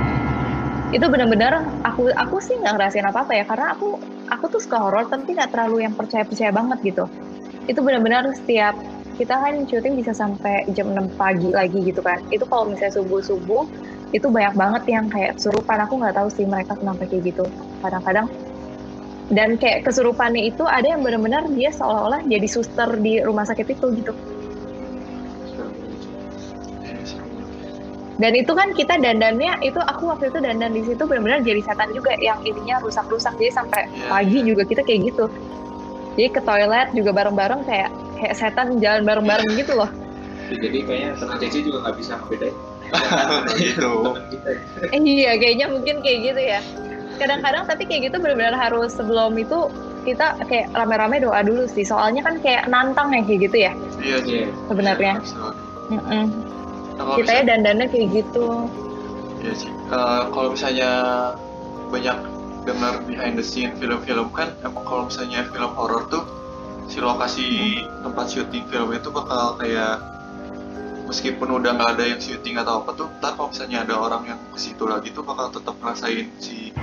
[0.97, 4.01] Itu benar-benar aku aku sih nggak ngerasain apa apa ya karena aku
[4.33, 7.05] aku tuh suka horor tapi nggak terlalu yang percaya percaya banget gitu.
[7.69, 8.73] Itu benar-benar setiap
[9.21, 12.25] kita kan syuting bisa sampai jam 6 pagi lagi gitu kan.
[12.33, 13.69] Itu kalau misalnya subuh subuh
[14.17, 15.85] itu banyak banget yang kayak kesurupan.
[15.85, 17.45] Aku nggak tahu sih mereka kenapa kayak gitu.
[17.85, 18.33] Kadang-kadang
[19.29, 23.87] dan kayak kesurupannya itu ada yang benar-benar dia seolah-olah jadi suster di rumah sakit itu
[23.99, 24.15] gitu
[28.17, 31.93] dan itu kan kita dandannya itu aku waktu itu dandan di situ benar-benar jadi setan
[31.93, 33.37] juga yang ininya rusak-rusak.
[33.37, 35.25] Jadi sampai Iya, pagi juga kita kayak gitu.
[36.17, 39.91] Jadi ke toilet juga bareng-bareng kayak kayak setan jalan bareng-bareng gitu loh.
[40.49, 42.57] Ya, jadi kayaknya teman Ceci juga nggak bisa ngebedain.
[43.59, 43.93] Gitu.
[44.95, 46.61] eh, iya kayaknya mungkin kayak gitu ya.
[47.19, 49.69] Kadang-kadang tapi kayak gitu benar-benar harus sebelum itu
[50.07, 51.85] kita kayak rame-rame doa dulu sih.
[51.85, 53.73] Soalnya kan kayak nantang ya kayak gitu ya.
[54.01, 54.17] Iya.
[54.25, 54.47] Iya.
[54.71, 55.15] sebenarnya.
[55.91, 56.46] Iya.
[56.97, 58.45] Nah, kita ya dandannya kayak gitu
[59.45, 59.71] Iya sih.
[59.71, 60.91] Eh, kalau misalnya
[61.93, 62.19] banyak
[62.67, 66.25] dengar behind the scene film-film kan, emang kalau misalnya film horor tuh
[66.91, 70.03] si lokasi tempat syuting film itu bakal kayak
[71.07, 74.41] meskipun udah nggak ada yang syuting atau apa tuh, ntar kalau misalnya ada orang yang
[74.51, 76.75] ke situ lagi tuh bakal tetap ngerasain si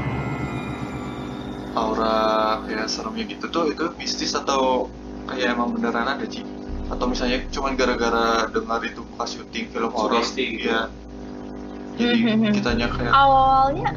[1.76, 4.88] aura kayak seremnya gitu tuh itu mistis atau
[5.28, 6.46] kayak emang beneran ada sih
[6.92, 10.20] atau misalnya cuman gara-gara dengar itu bekas syuting film horor.
[10.20, 10.72] Sugesti gitu.
[10.72, 10.92] ya
[11.98, 13.94] jadi kitanya kayak awalnya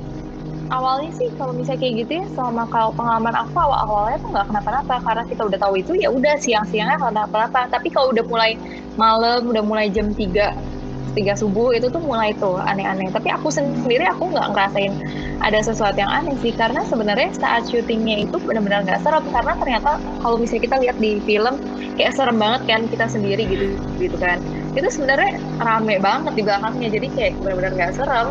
[0.69, 4.47] awalnya sih kalau misalnya kayak gitu ya selama kalau pengalaman aku awal awalnya tuh nggak
[4.51, 4.95] kenapa-napa.
[5.03, 7.61] Karena kita udah tahu itu ya udah siang-siangnya nggak kenapa-napa.
[7.71, 8.59] Tapi kalau udah mulai
[8.99, 10.76] malam udah mulai jam 3
[11.17, 13.09] tiga subuh itu tuh mulai tuh aneh-aneh.
[13.09, 14.93] Tapi aku sendiri aku nggak ngerasain
[15.41, 16.53] ada sesuatu yang aneh sih.
[16.53, 19.25] Karena sebenarnya saat syutingnya itu benar-benar nggak serem.
[19.33, 21.57] Karena ternyata kalau misalnya kita lihat di film
[21.97, 24.39] kayak serem banget kan kita sendiri gitu gitu kan.
[24.77, 26.89] Itu sebenarnya rame banget di belakangnya.
[26.93, 28.29] Jadi kayak benar-benar nggak serem.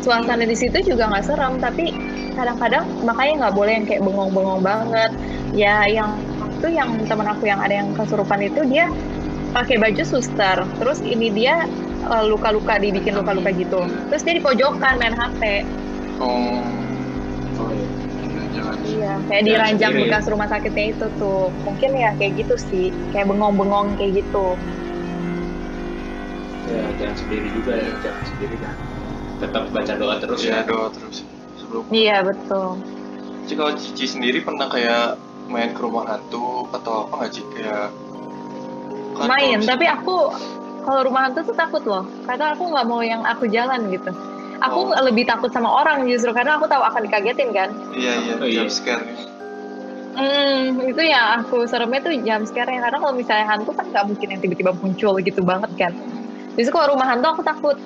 [0.00, 1.60] Suasana di situ juga nggak serem.
[1.60, 1.92] Tapi
[2.32, 5.12] kadang-kadang makanya nggak boleh yang kayak bengong-bengong banget.
[5.52, 6.16] Ya yang
[6.60, 8.84] itu yang teman aku yang ada yang kesurupan itu dia
[9.50, 10.62] pakai baju suster.
[10.78, 11.66] Terus ini dia
[12.06, 13.82] eh, luka-luka dibikin luka-luka gitu.
[14.10, 15.42] Terus dia di pojokan main HP
[16.20, 16.62] oh.
[17.60, 17.88] Oh iya.
[18.50, 20.10] Jangan iya kayak di ranjang sendiri.
[20.10, 21.48] bekas rumah sakitnya itu tuh.
[21.64, 22.86] Mungkin ya kayak gitu sih.
[23.10, 24.58] Kayak bengong-bengong kayak gitu.
[26.70, 28.74] Ya jangan sendiri juga ya jangan sendiri kan.
[29.40, 30.68] Tetap baca doa terus ya ya.
[30.68, 31.24] doa terus.
[31.58, 32.78] Sebelum iya betul.
[33.48, 35.18] Ci kalau Cici sendiri pernah kayak
[35.50, 37.90] main ke rumah hantu atau apa nggak Ci kayak
[39.28, 40.14] main kalau tapi aku
[40.80, 44.10] kalau rumah hantu tuh takut loh karena aku nggak mau yang aku jalan gitu
[44.60, 45.04] aku Oh.
[45.04, 48.64] lebih takut sama orang justru karena aku tahu akan dikagetin kan iya iya Oh, iya.
[48.64, 49.04] jump scare.
[50.10, 54.26] Hmm, itu ya aku seremnya tuh jam sekarang karena kalau misalnya hantu kan nggak mungkin
[54.26, 55.92] yang tiba-tiba muncul gitu banget kan.
[56.58, 57.78] Justru kalau rumah hantu aku takut.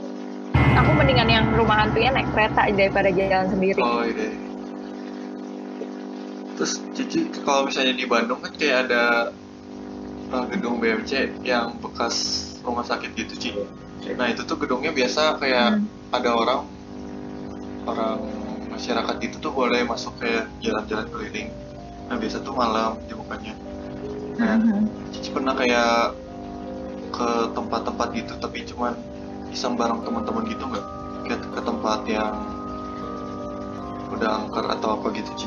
[0.74, 3.78] Aku mendingan yang rumah hantunya naik kereta daripada jalan sendiri.
[3.78, 4.34] oh iya
[6.54, 9.34] terus Cici kalau misalnya di Bandung kan kayak ada
[10.30, 12.14] uh, gedung BMC yang bekas
[12.62, 13.50] rumah sakit gitu Ci
[14.14, 15.88] nah itu tuh gedungnya biasa kayak Hmm.
[16.12, 16.60] ada orang
[17.84, 18.20] orang
[18.68, 21.48] masyarakat itu tuh boleh masuk kayak jalan-jalan keliling.
[22.06, 23.56] Nah biasa tuh malam dibukanya
[24.34, 24.90] nah Mhm.
[25.10, 26.12] Cici pernah kayak
[27.10, 28.92] ke tempat-tempat gitu tapi cuman
[29.48, 30.86] iseng bareng teman-teman gitu nggak?
[31.24, 32.34] Ke, ke tempat yang
[34.10, 35.46] udah angker atau apa gitu Ci?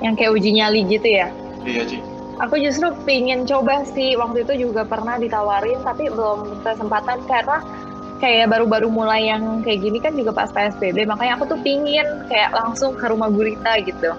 [0.00, 1.28] Yang kayak uji nyali gitu ya.
[1.62, 2.00] iya Ci
[2.38, 4.14] Aku justru pingin coba sih.
[4.14, 7.58] Waktu itu juga pernah ditawarin tapi belum kesempatan karena
[8.18, 12.50] kayak baru-baru mulai yang kayak gini kan juga pas PSBB makanya aku tuh pingin kayak
[12.50, 14.10] langsung ke rumah gurita gitu.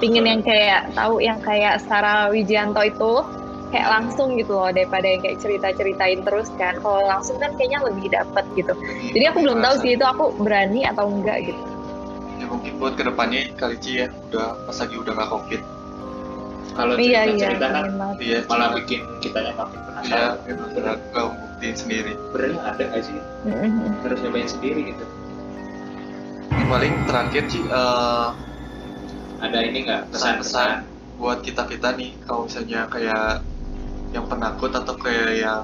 [0.00, 3.22] pingin yang kayak tahu yang kayak Sarah Wijianto itu
[3.70, 6.74] kayak langsung gitu loh daripada yang kayak cerita-ceritain terus kan.
[6.82, 8.74] Kalau langsung kan kayaknya lebih dapet gitu.
[9.14, 11.62] Jadi aku belum tahu sih itu aku berani atau enggak gitu.
[12.42, 15.62] Ya mungkin buat ke depannya kali ya udah pas lagi udah nggak covid
[16.72, 17.84] kalau iya iya cerita-cerita kan
[18.18, 22.12] iya malah bikin kitanya makin iya penasaran emang benar nggak buktiin sendiri.
[22.18, 23.18] Sebenarnya ada nggak sih?
[23.46, 23.90] Mhm.
[24.02, 25.04] harus nyobain sendiri gitu.
[26.66, 28.28] Paling terakhir Ci eh,
[29.42, 30.02] ada ini nggak?
[30.10, 30.92] Pesan-pesan?
[31.22, 33.46] buat kita kita nih kalau misalnya kayak
[34.10, 35.62] yang penakut atau kayak yang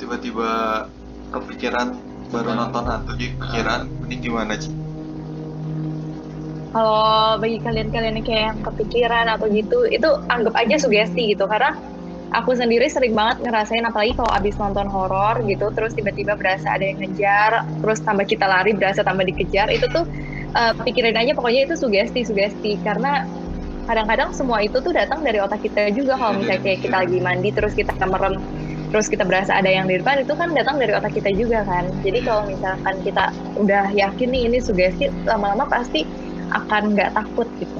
[0.00, 0.88] tiba-tiba
[1.28, 2.00] kepikiran
[2.32, 4.72] baru nonton hantu jadi kepikiran ini gimana sih?
[6.70, 11.46] Kalau bagi kalian-kalian yang kayak kepikiran atau gitu itu anggap aja sugesti gitu.
[11.50, 11.74] Karena
[12.30, 16.86] aku sendiri sering banget ngerasain apalagi kalau abis nonton horor gitu terus tiba-tiba berasa ada
[16.86, 20.06] yang ngejar terus tambah kita lari berasa tambah dikejar itu tuh
[20.54, 23.26] uh, pikirin aja pokoknya itu sugesti sugesti karena
[23.90, 26.14] kadang-kadang semua itu tuh datang dari otak kita juga.
[26.14, 28.38] Kalau misalnya kayak kita lagi mandi terus kita merem
[28.90, 31.90] terus kita berasa ada yang di depan itu kan datang dari otak kita juga kan.
[32.06, 36.06] Jadi kalau misalkan kita udah yakin nih ini sugesti lama-lama pasti
[36.50, 37.78] akan nggak takut gitu.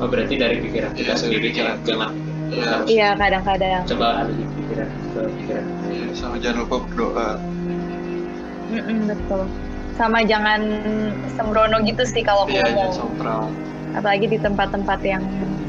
[0.00, 2.10] Oh berarti dari pikiran kita sendiri jangan jangan
[2.88, 3.14] Iya.
[3.14, 3.82] kadang-kadang.
[3.86, 5.64] Coba pikiran ke pikiran.
[5.86, 7.28] Iya, sama jangan lupa berdoa.
[8.70, 9.42] Mm-mm, betul.
[9.94, 10.60] Sama jangan
[11.36, 13.52] sembrono gitu sih kalau iya jangan ngomong
[13.90, 15.22] apalagi di tempat-tempat yang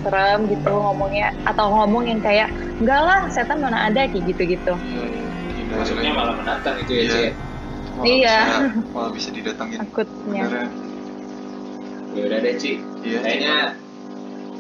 [0.06, 4.74] serem gitu ngomongnya atau ngomong yang kayak enggak lah setan mana ada kayak gitu-gitu.
[4.78, 5.26] Iya iya.
[5.58, 7.18] Hindari maksudnya malah menantang itu ya Iya.
[7.18, 7.32] Ya?
[7.92, 8.38] Malah Iya.
[8.40, 10.44] bisa- malah bisa didatangin takutnya.
[10.48, 10.70] Beneran
[12.12, 12.72] ya udah deh Ci.
[13.02, 13.20] Iya.
[13.20, 13.56] Kayaknya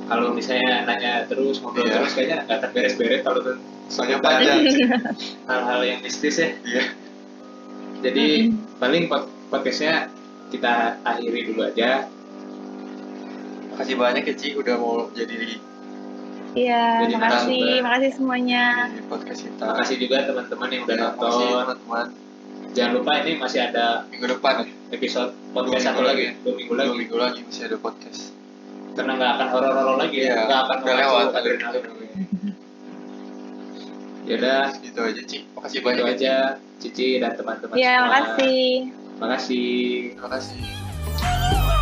[0.06, 1.99] kalau misalnya nanya terus ngobrol Iya.
[1.99, 3.58] terus kayaknya nggak akan beres-beres kalau tuh.
[3.88, 4.56] Soalnya banyak
[5.49, 6.49] hal-hal yang mistis ya.
[6.62, 6.84] Iya.
[8.02, 8.78] Jadi Mm-mm.
[8.78, 10.10] paling pod- podcastnya
[10.49, 12.08] kita akhiri dulu aja.
[13.70, 15.56] Makasih banyak ya Ci udah mau jadi di
[16.52, 17.64] iya Jadi makasih.
[17.80, 18.91] makasih semuanya.
[19.08, 19.64] Podcast kita.
[19.66, 21.60] Makasih juga teman-teman yang udah Ya, makasih nonton.
[21.64, 22.06] teman-teman
[22.72, 24.74] jangan lupa ini masih ada minggu depan ya?
[24.91, 26.24] episode podcast Dua satu lagi?
[26.32, 26.39] lagi.
[26.41, 28.22] dua minggu dua lagi minggu lagi masih ada podcast.
[28.91, 30.26] Karena nggak akan horor-horor lagi ya?
[30.26, 31.28] Iya, nggak akan udah lewat.
[31.32, 31.84] adrenalin.
[34.22, 34.63] Ya udah.
[34.80, 35.38] Itu aja Ci.
[35.51, 36.15] Makasih itu banyak ya Ci.
[36.15, 36.36] aja
[36.82, 38.05] Cici dan teman-teman iya semua.
[38.07, 38.63] makasih.
[39.19, 39.80] Makasih.
[40.15, 41.80] Terima kasih